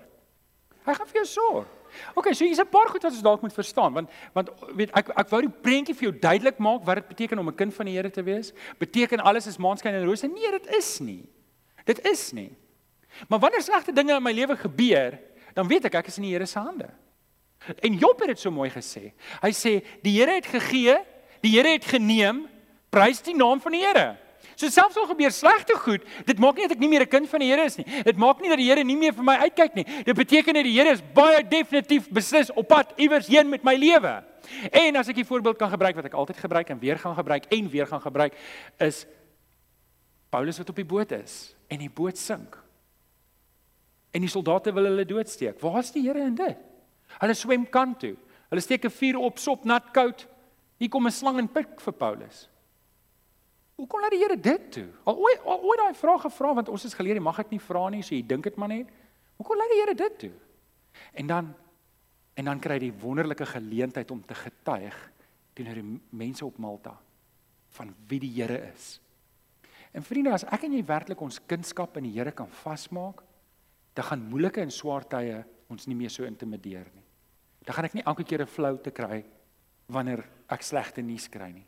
Hy 0.86 0.93
gaan 0.93 1.08
vir 1.08 1.24
jou 1.24 1.26
sorg. 1.26 1.67
OK, 2.15 2.34
so 2.34 2.46
hier's 2.46 2.60
'n 2.60 2.67
paar 2.67 2.88
goed 2.88 3.04
wat 3.04 3.12
ons 3.12 3.22
dalk 3.22 3.41
moet 3.41 3.54
verstaan 3.54 3.93
want 3.93 4.10
want 4.34 4.50
weet 4.76 4.89
ek 4.96 5.10
ek 5.10 5.30
wou 5.30 5.41
die 5.41 5.50
prentjie 5.50 5.96
vir 5.96 6.10
jou 6.10 6.19
duidelik 6.19 6.60
maak 6.60 6.84
wat 6.86 6.96
dit 6.96 7.08
beteken 7.08 7.39
om 7.39 7.48
'n 7.48 7.56
kind 7.56 7.74
van 7.74 7.86
die 7.86 7.96
Here 7.96 8.10
te 8.10 8.24
wees. 8.24 8.52
Beteken 8.80 9.19
alles 9.19 9.48
is 9.48 9.58
maanskyn 9.58 9.93
en 9.93 10.06
rose? 10.06 10.28
Nee, 10.28 10.52
dit 10.52 10.76
is 10.76 11.00
nie. 11.00 11.30
Dit 11.86 12.06
is 12.06 12.32
nie. 12.34 12.56
Maar 13.28 13.39
wanneer 13.39 13.62
slegte 13.62 13.93
dinge 13.93 14.15
in 14.15 14.23
my 14.23 14.32
lewe 14.32 14.58
gebeur, 14.58 15.19
dan 15.54 15.67
weet 15.67 15.86
ek 15.86 16.02
ek 16.02 16.08
is 16.08 16.17
in 16.17 16.28
die 16.28 16.34
Here 16.34 16.45
se 16.49 16.60
hande. 16.60 16.89
En 17.80 17.95
Job 17.95 18.19
het 18.19 18.34
dit 18.34 18.39
so 18.39 18.52
mooi 18.52 18.69
gesê. 18.73 19.13
Hy 19.41 19.52
sê 19.56 19.78
die 20.04 20.17
Here 20.17 20.36
het 20.39 20.49
gegee, 20.49 20.97
die 21.45 21.54
Here 21.56 21.76
het 21.76 21.86
geneem, 21.86 22.45
prys 22.93 23.21
die 23.23 23.36
naam 23.38 23.62
van 23.63 23.76
die 23.76 23.84
Here. 23.86 24.13
So 24.60 24.69
selfs 24.69 24.97
al 24.99 25.08
gebeur 25.10 25.32
slegte 25.34 25.76
goed, 25.82 26.04
dit 26.28 26.39
maak 26.41 26.60
nie 26.60 26.67
dat 26.67 26.76
ek 26.76 26.82
nie 26.84 26.89
meer 26.91 27.06
'n 27.06 27.10
kind 27.10 27.30
van 27.30 27.39
die 27.39 27.49
Here 27.49 27.63
is 27.65 27.78
nie. 27.78 27.86
Dit 28.04 28.17
maak 28.17 28.41
nie 28.41 28.49
dat 28.49 28.58
die 28.58 28.69
Here 28.69 28.84
nie 28.84 28.95
meer 28.95 29.13
vir 29.13 29.23
my 29.23 29.36
uitkyk 29.47 29.76
nie. 29.76 29.86
Dit 30.04 30.15
beteken 30.15 30.54
dat 30.54 30.63
die 30.63 30.78
Here 30.78 30.91
is 30.91 31.02
baie 31.13 31.43
definitief 31.43 32.10
beslis 32.10 32.52
op 32.52 32.67
pad 32.67 32.93
iewers 32.97 33.28
heen 33.28 33.49
met 33.49 33.63
my 33.63 33.76
lewe. 33.76 34.23
En 34.71 34.95
as 34.95 35.08
ek 35.08 35.17
'n 35.17 35.26
voorbeeld 35.26 35.58
kan 35.58 35.69
gebruik 35.69 35.95
wat 35.95 36.06
ek 36.06 36.13
altyd 36.13 36.38
gebruik 36.38 36.69
en 36.69 36.80
weer 36.80 36.99
gaan 36.99 37.15
gebruik 37.15 37.45
en 37.45 37.69
weer 37.69 37.88
gaan 37.88 38.02
gebruik 38.02 38.34
is 38.80 39.06
Paulus 40.30 40.58
wat 40.58 40.69
op 40.69 40.76
die 40.76 40.86
boot 40.86 41.12
is 41.12 41.56
en 41.67 41.78
die 41.80 41.89
boot 41.89 42.17
sink. 42.17 42.62
En 44.13 44.21
die 44.21 44.30
soldate 44.30 44.73
wil 44.73 44.86
hulle 44.91 45.06
doodsteek. 45.10 45.60
Waar 45.62 45.82
is 45.82 45.91
die 45.95 46.06
Here 46.06 46.21
in 46.21 46.36
dit? 46.38 46.58
Hulle 47.17 47.36
swem 47.38 47.65
kant 47.69 47.99
toe. 48.04 48.15
Hulle 48.49 48.62
steek 48.62 48.86
'n 48.86 48.89
vuur 48.89 49.17
op, 49.17 49.38
sop 49.38 49.65
nat 49.65 49.91
koud. 49.91 50.28
Hier 50.78 50.89
kom 50.89 51.08
'n 51.08 51.12
slang 51.12 51.39
en 51.39 51.47
pik 51.47 51.82
vir 51.82 51.93
Paulus. 51.93 52.49
Hoe 53.76 53.88
kon 53.88 54.02
laat 54.02 54.12
die 54.12 54.19
Here 54.19 54.38
dit 54.38 54.71
toe? 54.71 54.88
Al 55.04 55.17
ooit 55.17 55.41
al 55.45 55.62
ooit 55.62 55.80
daai 55.80 55.93
vraag 55.93 56.21
gevra 56.21 56.54
want 56.54 56.69
ons 56.69 56.86
is 56.86 56.93
geleer 56.93 57.15
jy 57.15 57.21
mag 57.21 57.38
dit 57.38 57.52
nie 57.52 57.60
vra 57.60 57.89
nie, 57.89 58.04
so 58.04 58.15
jy 58.15 58.21
dink 58.21 58.43
dit 58.43 58.56
maar 58.56 58.69
net. 58.69 58.88
Hoe 59.38 59.45
kon 59.45 59.58
laat 59.58 59.69
die 59.69 59.82
Here 59.82 59.95
dit 59.95 60.19
toe? 60.19 60.34
En 61.13 61.28
dan 61.28 61.54
en 62.36 62.45
dan 62.45 62.60
kry 62.60 62.73
hy 62.73 62.80
die 62.80 63.02
wonderlike 63.02 63.45
geleentheid 63.45 64.12
om 64.12 64.23
te 64.26 64.34
getuig 64.34 64.95
teenoor 65.54 65.76
die 65.76 65.99
mense 66.10 66.45
op 66.45 66.58
Malta 66.58 66.95
van 67.78 67.93
wie 68.08 68.19
die 68.19 68.32
Here 68.34 68.71
is. 68.73 68.99
En 69.93 70.02
vriende, 70.02 70.34
as 70.34 70.45
ek 70.49 70.65
en 70.65 70.73
jy 70.73 70.82
werklik 70.86 71.21
ons 71.21 71.38
kunskap 71.45 71.97
in 71.97 72.08
die 72.08 72.15
Here 72.15 72.32
kan 72.34 72.49
vasmaak, 72.63 73.21
dan 73.93 74.06
gaan 74.06 74.29
moeilike 74.29 74.62
en 74.62 74.71
swaar 74.71 75.06
tye 75.08 75.43
ons 75.69 75.88
nie 75.88 75.95
meer 75.95 76.10
so 76.10 76.23
intimideer 76.23 76.89
nie. 76.93 77.06
Dan 77.65 77.75
gaan 77.75 77.86
ek 77.86 77.93
nie 77.93 78.06
elke 78.06 78.23
keer 78.23 78.41
'n 78.41 78.47
flou 78.47 78.77
te 78.77 78.91
kry 78.91 79.23
wanneer 79.88 80.23
ek 80.49 80.62
slegte 80.62 81.01
nuus 81.01 81.27
kry 81.27 81.51
nie 81.51 81.67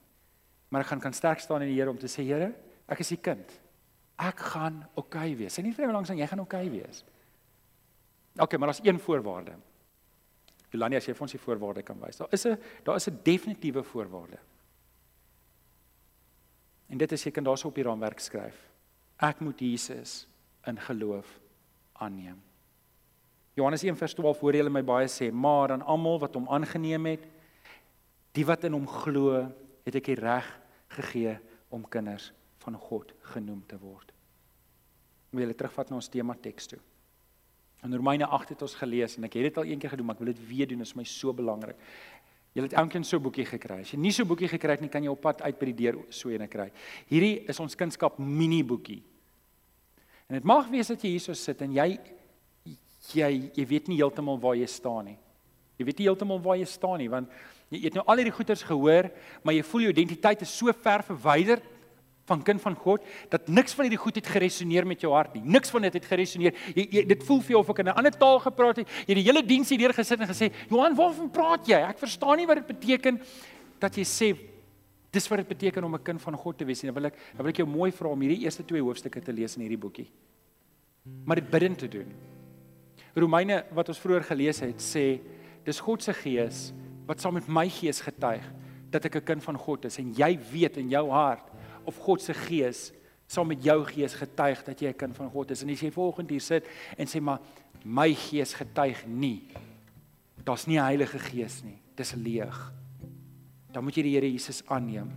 maar 0.75 0.83
ek 0.83 0.91
gaan 0.91 0.99
kan 0.99 1.13
sterk 1.15 1.39
staan 1.39 1.63
in 1.63 1.69
die 1.71 1.77
Here 1.77 1.91
om 1.91 1.99
te 1.99 2.09
sê 2.11 2.25
Here, 2.27 2.49
ek 2.91 2.99
is 2.99 3.13
u 3.15 3.17
kind. 3.23 3.51
Ek 4.19 4.41
gaan 4.51 4.81
oukei 4.95 5.31
okay 5.31 5.38
wees. 5.39 5.55
Sy 5.55 5.63
nie 5.63 5.71
vir 5.75 5.88
my 5.88 5.95
langs 5.95 6.11
aan 6.11 6.19
jy 6.19 6.27
gaan 6.27 6.41
oukei 6.43 6.65
okay 6.67 6.73
wees. 6.73 7.05
OK, 8.35 8.57
maar 8.59 8.71
daar's 8.71 8.83
een 8.83 8.99
voorwaarde. 8.99 9.55
Jolania, 10.73 10.99
as 10.99 11.07
jy 11.07 11.15
vir 11.15 11.23
ons 11.23 11.35
die 11.35 11.39
voorwaarde 11.39 11.85
kan 11.88 11.99
wys. 12.01 12.19
Daar 12.19 12.33
is 12.35 12.45
'n 12.45 12.57
daar 12.83 12.95
is 12.95 13.07
'n 13.07 13.19
definitiewe 13.23 13.83
voorwaarde. 13.83 14.39
En 16.89 16.97
dit 16.97 17.11
is 17.11 17.23
jy 17.23 17.31
kan 17.31 17.43
daarso 17.43 17.67
op 17.67 17.75
die 17.75 17.83
raamwerk 17.83 18.19
skryf. 18.19 18.57
Ek 19.17 19.39
moet 19.39 19.59
Jesus 19.59 20.27
in 20.67 20.77
geloof 20.77 21.39
aanneem. 22.03 22.41
Johannes 23.55 23.84
1:12 23.84 24.39
hoor 24.39 24.55
jy 24.55 24.69
my 24.69 24.84
baie 24.84 25.08
sê, 25.08 25.31
maar 25.31 25.71
aan 25.71 25.81
almal 25.81 26.19
wat 26.19 26.36
hom 26.36 26.47
aangeneem 26.49 27.05
het, 27.05 27.27
die 28.34 28.45
wat 28.45 28.63
in 28.63 28.73
hom 28.73 28.88
glo, 28.88 29.45
het 29.86 29.95
ek 29.95 30.12
die 30.12 30.19
reg 30.19 30.47
gegee 30.97 31.38
om 31.69 31.86
kinders 31.88 32.34
van 32.65 32.75
God 32.75 33.13
genoem 33.31 33.63
te 33.67 33.77
word. 33.79 34.12
Ek 35.29 35.38
wil 35.38 35.45
julle 35.45 35.55
terugvat 35.55 35.89
na 35.89 35.95
ons 35.95 36.12
tema 36.12 36.36
teks 36.36 36.67
toe. 36.67 36.81
In 37.86 37.93
Romeine 37.93 38.25
8 38.25 38.55
het 38.55 38.62
ons 38.65 38.75
gelees 38.75 39.17
en 39.17 39.27
ek 39.27 39.38
het 39.38 39.49
dit 39.49 39.58
al 39.62 39.69
eendag 39.69 39.93
gedoen, 39.93 40.08
maar 40.10 40.17
ek 40.17 40.23
wil 40.23 40.34
dit 40.34 40.47
weer 40.49 40.67
doen, 40.67 40.81
dit 40.81 40.88
is 40.88 40.95
my 40.97 41.05
so 41.05 41.34
belangrik. 41.34 41.77
Jy 42.55 42.63
het 42.63 42.77
elkeen 42.79 43.03
so 43.03 43.17
'n 43.17 43.23
boekie 43.23 43.45
gekry. 43.45 43.81
As 43.81 43.91
jy 43.91 43.99
nie 43.99 44.12
so 44.12 44.23
'n 44.23 44.27
boekie 44.27 44.47
gekry 44.47 44.71
het 44.71 44.81
nie, 44.81 44.89
kan 44.89 45.03
jy 45.03 45.10
op 45.10 45.21
pad 45.21 45.41
uit 45.41 45.60
by 45.60 45.65
die 45.65 45.84
deur 45.84 46.05
so 46.10 46.29
eene 46.29 46.47
kry. 46.47 46.71
Hierdie 47.08 47.45
is 47.47 47.60
ons 47.60 47.75
kunskap 47.75 48.17
mini 48.17 48.63
boekie. 48.63 49.03
En 50.27 50.39
dit 50.39 50.43
mag 50.43 50.67
wees 50.67 50.88
dat 50.88 51.01
jy 51.01 51.09
hierso 51.09 51.33
sit 51.33 51.61
en 51.61 51.73
jy 51.73 51.99
jy 53.13 53.51
jy 53.53 53.65
weet 53.65 53.88
nie 53.88 53.97
heeltemal 53.97 54.39
waar 54.41 54.55
jy 54.55 54.65
staan 54.65 55.05
nie. 55.05 55.17
Jy 55.77 55.85
weet 55.85 55.99
nie 55.99 56.07
heeltemal 56.07 56.41
waar 56.41 56.57
jy 56.57 56.65
staan 56.65 56.97
nie 56.97 57.09
want 57.09 57.29
Jy 57.73 57.88
het 57.88 57.95
nou 57.97 58.03
al 58.05 58.21
hierdie 58.21 58.35
goeters 58.35 58.61
gehoor, 58.65 59.07
maar 59.41 59.55
jy 59.55 59.63
voel 59.65 59.88
jou 59.88 59.93
identiteit 59.95 60.43
is 60.45 60.53
so 60.53 60.73
ver 60.85 61.03
verwyder 61.07 61.63
van 62.29 62.41
kind 62.45 62.61
van 62.61 62.75
God 62.77 63.05
dat 63.29 63.49
niks 63.53 63.75
van 63.77 63.85
hierdie 63.85 64.01
goed 64.01 64.17
het 64.17 64.29
geresoneer 64.29 64.85
met 64.89 65.01
jou 65.01 65.11
hart 65.13 65.35
nie. 65.38 65.43
Niks 65.55 65.73
van 65.73 65.85
dit 65.85 65.97
het 65.97 66.07
geresoneer. 66.09 66.57
Jy, 66.77 66.88
jy 66.93 67.03
dit 67.09 67.25
voel 67.25 67.41
vir 67.45 67.55
jou 67.55 67.61
of 67.61 67.69
ek 67.73 67.81
in 67.83 67.89
'n 67.89 67.97
ander 68.01 68.13
taal 68.13 68.39
gepraat 68.41 68.81
het. 68.81 68.88
Jy 69.05 69.13
het 69.13 69.21
die 69.21 69.29
hele 69.29 69.45
diens 69.45 69.69
hier 69.69 69.93
gesit 69.93 70.19
en 70.19 70.27
gesê, 70.27 70.51
"Johan, 70.69 70.95
waarvan 70.95 71.29
praat 71.29 71.67
jy? 71.67 71.77
Ek 71.77 71.99
verstaan 71.99 72.38
nie 72.38 72.47
wat 72.47 72.57
dit 72.57 72.67
beteken 72.67 73.21
dat 73.79 73.95
jy 73.95 74.03
sê 74.03 74.38
dis 75.15 75.28
wat 75.32 75.41
dit 75.41 75.47
beteken 75.47 75.84
om 75.84 75.95
'n 75.95 76.04
kind 76.04 76.21
van 76.21 76.36
God 76.38 76.58
te 76.58 76.65
wees 76.65 76.84
nie." 76.84 76.91
Dan 76.91 77.01
wil 77.01 77.12
ek 77.12 77.17
dan 77.36 77.43
wil 77.45 77.54
ek 77.54 77.58
jou 77.58 77.67
mooi 77.67 77.91
vra 77.91 78.10
om 78.10 78.21
hierdie 78.21 78.43
eerste 78.43 78.65
twee 78.65 78.82
hoofstukke 78.82 79.21
te 79.21 79.34
lees 79.34 79.56
in 79.56 79.62
hierdie 79.62 79.82
boekie. 79.82 80.10
Maar 81.25 81.36
dit 81.36 81.49
bidend 81.49 81.78
te 81.78 81.88
doen. 81.88 82.13
Romeine 83.15 83.65
wat 83.71 83.89
ons 83.89 83.99
vroeër 83.99 84.23
gelees 84.23 84.60
het, 84.60 84.82
sê 84.82 85.21
dis 85.63 85.80
God 85.80 86.04
se 86.04 86.13
gees 86.13 86.73
wat 87.06 87.21
saam 87.21 87.34
met 87.34 87.47
my 87.47 87.67
gees 87.69 88.01
getuig 88.01 88.43
dat 88.91 89.06
ek 89.06 89.15
'n 89.15 89.25
kind 89.25 89.43
van 89.43 89.58
God 89.58 89.86
is 89.86 89.97
en 89.99 90.13
jy 90.13 90.39
weet 90.51 90.78
in 90.78 90.89
jou 90.89 91.10
hart 91.10 91.51
of 91.86 91.97
God 91.97 92.21
se 92.21 92.34
gees 92.34 92.91
saam 93.28 93.47
met 93.47 93.63
jou 93.63 93.84
gees 93.86 94.13
getuig 94.13 94.63
dat 94.63 94.80
jy 94.82 94.89
'n 94.89 94.97
kind 94.97 95.15
van 95.15 95.30
God 95.30 95.51
is 95.51 95.63
en 95.63 95.69
as 95.69 95.82
jy 95.82 95.91
volgende 95.91 96.34
hier 96.34 96.41
sit 96.41 96.65
en 96.97 97.08
sê 97.08 97.21
maar 97.21 97.39
my 97.84 98.13
gees 98.13 98.54
getuig 98.54 99.06
nie 99.08 99.41
daar's 100.43 100.67
nie 100.67 100.78
'n 100.78 100.86
Heilige 100.86 101.19
Gees 101.19 101.63
nie 101.63 101.82
dis 101.95 102.13
leeg 102.13 102.71
dan 103.75 103.83
moet 103.83 103.97
jy 103.97 104.05
die 104.07 104.15
Here 104.15 104.31
Jesus 104.31 104.63
aanneem 104.71 105.11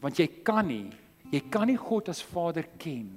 want 0.00 0.18
jy 0.18 0.26
kan 0.42 0.66
nie 0.68 0.88
jy 1.32 1.44
kan 1.52 1.68
nie 1.68 1.78
God 1.80 2.08
as 2.08 2.22
Vader 2.24 2.66
ken 2.80 3.12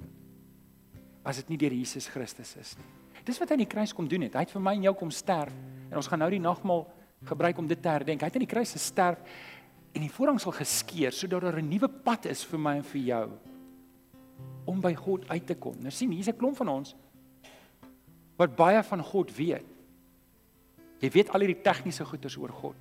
as 1.24 1.40
dit 1.40 1.54
nie 1.54 1.60
deur 1.64 1.74
Jesus 1.76 2.08
Christus 2.12 2.54
is 2.60 2.76
nie 2.76 3.24
dis 3.24 3.40
wat 3.40 3.50
hy 3.50 3.58
aan 3.58 3.64
die 3.64 3.72
kruis 3.72 3.96
kom 3.96 4.08
doen 4.08 4.28
het 4.28 4.36
hy 4.36 4.46
het 4.46 4.54
vir 4.54 4.64
my 4.64 4.76
en 4.76 4.86
jou 4.90 4.94
kom 5.00 5.10
sterf 5.12 5.56
en 5.88 5.96
ons 5.96 6.08
gaan 6.08 6.20
nou 6.20 6.30
die 6.32 6.44
nagmaal 6.44 6.86
gebruik 7.26 7.58
om 7.58 7.66
dit 7.66 7.82
te 7.82 7.88
herdenk. 7.90 8.20
Hy 8.20 8.30
het 8.30 8.36
aan 8.38 8.46
die 8.46 8.50
kruis 8.50 8.74
gesterf 8.76 9.22
en 9.96 10.04
die 10.04 10.12
voorhang 10.12 10.38
sal 10.42 10.54
geskeur 10.54 11.12
sodat 11.12 11.42
daar 11.42 11.58
'n 11.58 11.68
nuwe 11.68 11.88
pad 11.88 12.26
is 12.26 12.44
vir 12.44 12.58
my 12.58 12.76
en 12.76 12.82
vir 12.82 13.00
jou 13.00 13.30
om 14.66 14.80
by 14.80 14.94
God 14.94 15.28
uit 15.28 15.46
te 15.46 15.54
kom. 15.54 15.74
Nou 15.80 15.90
sien, 15.90 16.10
hier's 16.10 16.28
'n 16.28 16.36
klomp 16.36 16.56
van 16.56 16.68
ons 16.68 16.94
wat 18.36 18.56
baie 18.56 18.82
van 18.82 19.02
God 19.02 19.36
weet. 19.36 19.64
Jy 21.00 21.10
weet 21.10 21.30
al 21.30 21.40
hierdie 21.40 21.62
tegniese 21.62 22.04
goeders 22.04 22.36
oor 22.36 22.52
God. 22.52 22.74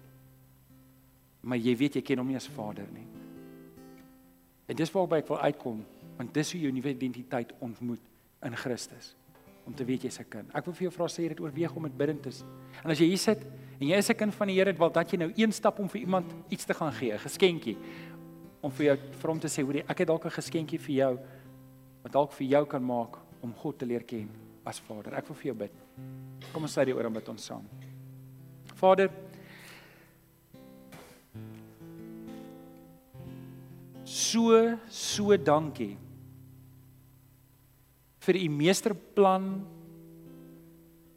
Maar 1.48 1.62
jy 1.64 1.76
weet 1.80 2.00
jy 2.00 2.04
ken 2.04 2.22
hom 2.22 2.28
nie 2.28 2.40
as 2.40 2.50
Vader 2.52 2.90
nie. 2.92 3.06
En 4.68 4.76
dis 4.76 4.92
waarby 4.92 5.22
ek 5.22 5.30
wil 5.32 5.40
uitkom, 5.40 5.80
want 6.18 6.34
dis 6.36 6.52
hoe 6.52 6.62
jy 6.62 6.72
'n 6.72 6.76
nuwe 6.76 6.92
identiteit 6.92 7.54
ontmoet 7.60 8.04
in 8.44 8.56
Christus 8.56 9.16
om 9.68 9.76
te 9.76 9.86
weet 9.86 10.04
jy's 10.04 10.20
'n 10.20 10.30
kind. 10.30 10.56
Ek 10.56 10.66
wil 10.66 10.74
vir 10.74 10.84
jou 10.88 10.92
vra 10.92 11.08
sê 11.08 11.24
jy 11.24 11.30
dit 11.30 11.40
oorweeg 11.40 11.76
om 11.76 11.82
met 11.82 11.98
bidend 11.98 12.24
te. 12.24 12.30
En 12.84 12.92
as 12.92 13.00
jy 13.00 13.08
hier 13.08 13.18
sit 13.18 13.44
en 13.80 13.88
jy 13.88 13.98
is 13.98 14.10
'n 14.10 14.16
kind 14.16 14.34
van 14.34 14.48
die 14.48 14.56
Here, 14.56 14.74
wil 14.74 14.90
dat 14.90 15.12
jy 15.12 15.18
nou 15.18 15.32
een 15.36 15.52
stap 15.52 15.80
om 15.80 15.90
vir 15.90 16.02
iemand 16.02 16.26
iets 16.50 16.66
te 16.66 16.74
gaan 16.74 16.92
gee, 16.94 17.14
'n 17.14 17.20
geskenkie. 17.20 17.78
Om 18.62 18.72
vir 18.72 18.86
jou 18.86 18.98
vir 19.12 19.30
hom 19.30 19.40
te 19.40 19.48
sê, 19.48 19.64
hoorie, 19.64 19.84
ek 19.88 19.98
het 19.98 20.08
dalk 20.08 20.26
'n 20.26 20.32
geskenkie 20.32 20.80
vir 20.80 20.96
jou 20.96 21.20
wat 22.04 22.12
dalk 22.12 22.32
vir 22.32 22.48
jou 22.48 22.66
kan 22.66 22.84
maak 22.86 23.18
om 23.42 23.54
God 23.54 23.78
te 23.80 23.86
leer 23.86 24.04
ken 24.04 24.30
as 24.66 24.80
Vader. 24.80 25.14
Ek 25.14 25.28
wil 25.28 25.36
vir 25.36 25.46
jou 25.46 25.56
bid. 25.56 25.72
Kom 26.54 26.64
ons 26.64 26.78
sê 26.78 26.86
die 26.86 26.96
oor 26.96 27.06
om 27.06 27.14
met 27.14 27.30
ons 27.30 27.46
saam. 27.46 27.64
Vader, 28.76 29.10
so 34.38 34.78
so 34.89 35.38
dankie 35.38 35.97
vir 38.28 38.38
u 38.38 38.47
meesterplan 38.52 39.45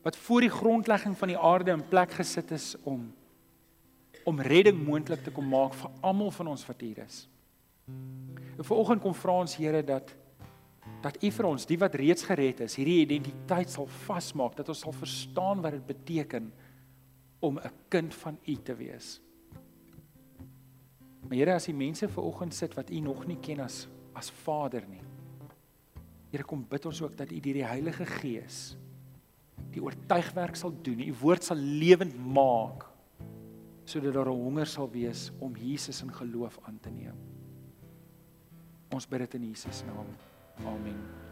wat 0.04 0.16
voor 0.16 0.46
die 0.46 0.52
grondlegging 0.52 1.16
van 1.18 1.28
die 1.28 1.38
aarde 1.38 1.74
in 1.74 1.88
plek 1.88 2.14
gesit 2.16 2.52
is 2.56 2.76
om 2.84 3.10
om 4.28 4.40
redding 4.40 4.78
moontlik 4.84 5.24
te 5.24 5.32
kom 5.32 5.48
maak 5.48 5.74
vir 5.74 5.90
almal 6.04 6.30
van 6.30 6.50
ons 6.52 6.62
wat 6.68 6.82
hier 6.84 6.98
is. 7.00 7.22
En 8.58 8.66
vanoggend 8.68 9.00
kom 9.00 9.14
vra 9.16 9.38
ons 9.40 9.56
Here 9.56 9.80
dat 9.82 10.12
dat 11.00 11.16
U 11.24 11.30
vir 11.32 11.46
ons, 11.48 11.64
die 11.64 11.78
wat 11.80 11.94
reeds 11.96 12.26
gered 12.28 12.60
is, 12.60 12.74
hierdie 12.76 13.00
identiteit 13.06 13.70
sal 13.72 13.86
vasmaak, 14.04 14.52
dat 14.58 14.68
ons 14.68 14.82
sal 14.84 14.92
verstaan 14.92 15.62
wat 15.64 15.72
dit 15.78 15.86
beteken 15.88 16.50
om 17.40 17.56
'n 17.56 17.72
kind 17.88 18.14
van 18.14 18.38
U 18.44 18.54
te 18.54 18.74
wees. 18.76 19.20
Maar 21.30 21.38
Here, 21.38 21.54
as 21.54 21.68
die 21.70 21.76
mense 21.78 22.08
vanoggend 22.10 22.56
sit 22.58 22.74
wat 22.74 22.88
U 22.90 23.00
nog 23.04 23.22
nie 23.30 23.38
ken 23.38 23.62
as 23.62 23.84
as 24.18 24.32
Vader 24.42 24.82
nie, 24.90 25.04
Here 26.32 26.42
kom 26.42 26.64
bid 26.66 26.86
ons 26.90 26.98
ook 27.06 27.14
dat 27.16 27.30
U 27.30 27.38
deur 27.38 27.60
die 27.60 27.66
Heilige 27.66 28.06
Gees 28.18 28.74
die 29.70 29.82
oortuigwerk 29.82 30.58
sal 30.58 30.74
doen, 30.82 31.04
U 31.06 31.14
woord 31.20 31.46
sal 31.46 31.60
lewend 31.62 32.18
maak 32.18 32.88
sodat 33.86 34.14
daar 34.14 34.30
'n 34.30 34.42
honger 34.42 34.66
sal 34.66 34.90
wees 34.90 35.30
om 35.38 35.54
Jesus 35.56 36.02
in 36.02 36.12
geloof 36.12 36.58
aan 36.66 36.78
te 36.80 36.90
neem. 36.90 37.14
Ons 38.90 39.06
bid 39.06 39.18
dit 39.18 39.34
in 39.34 39.48
Jesus 39.48 39.84
naam. 39.86 40.06
Amen. 40.66 41.29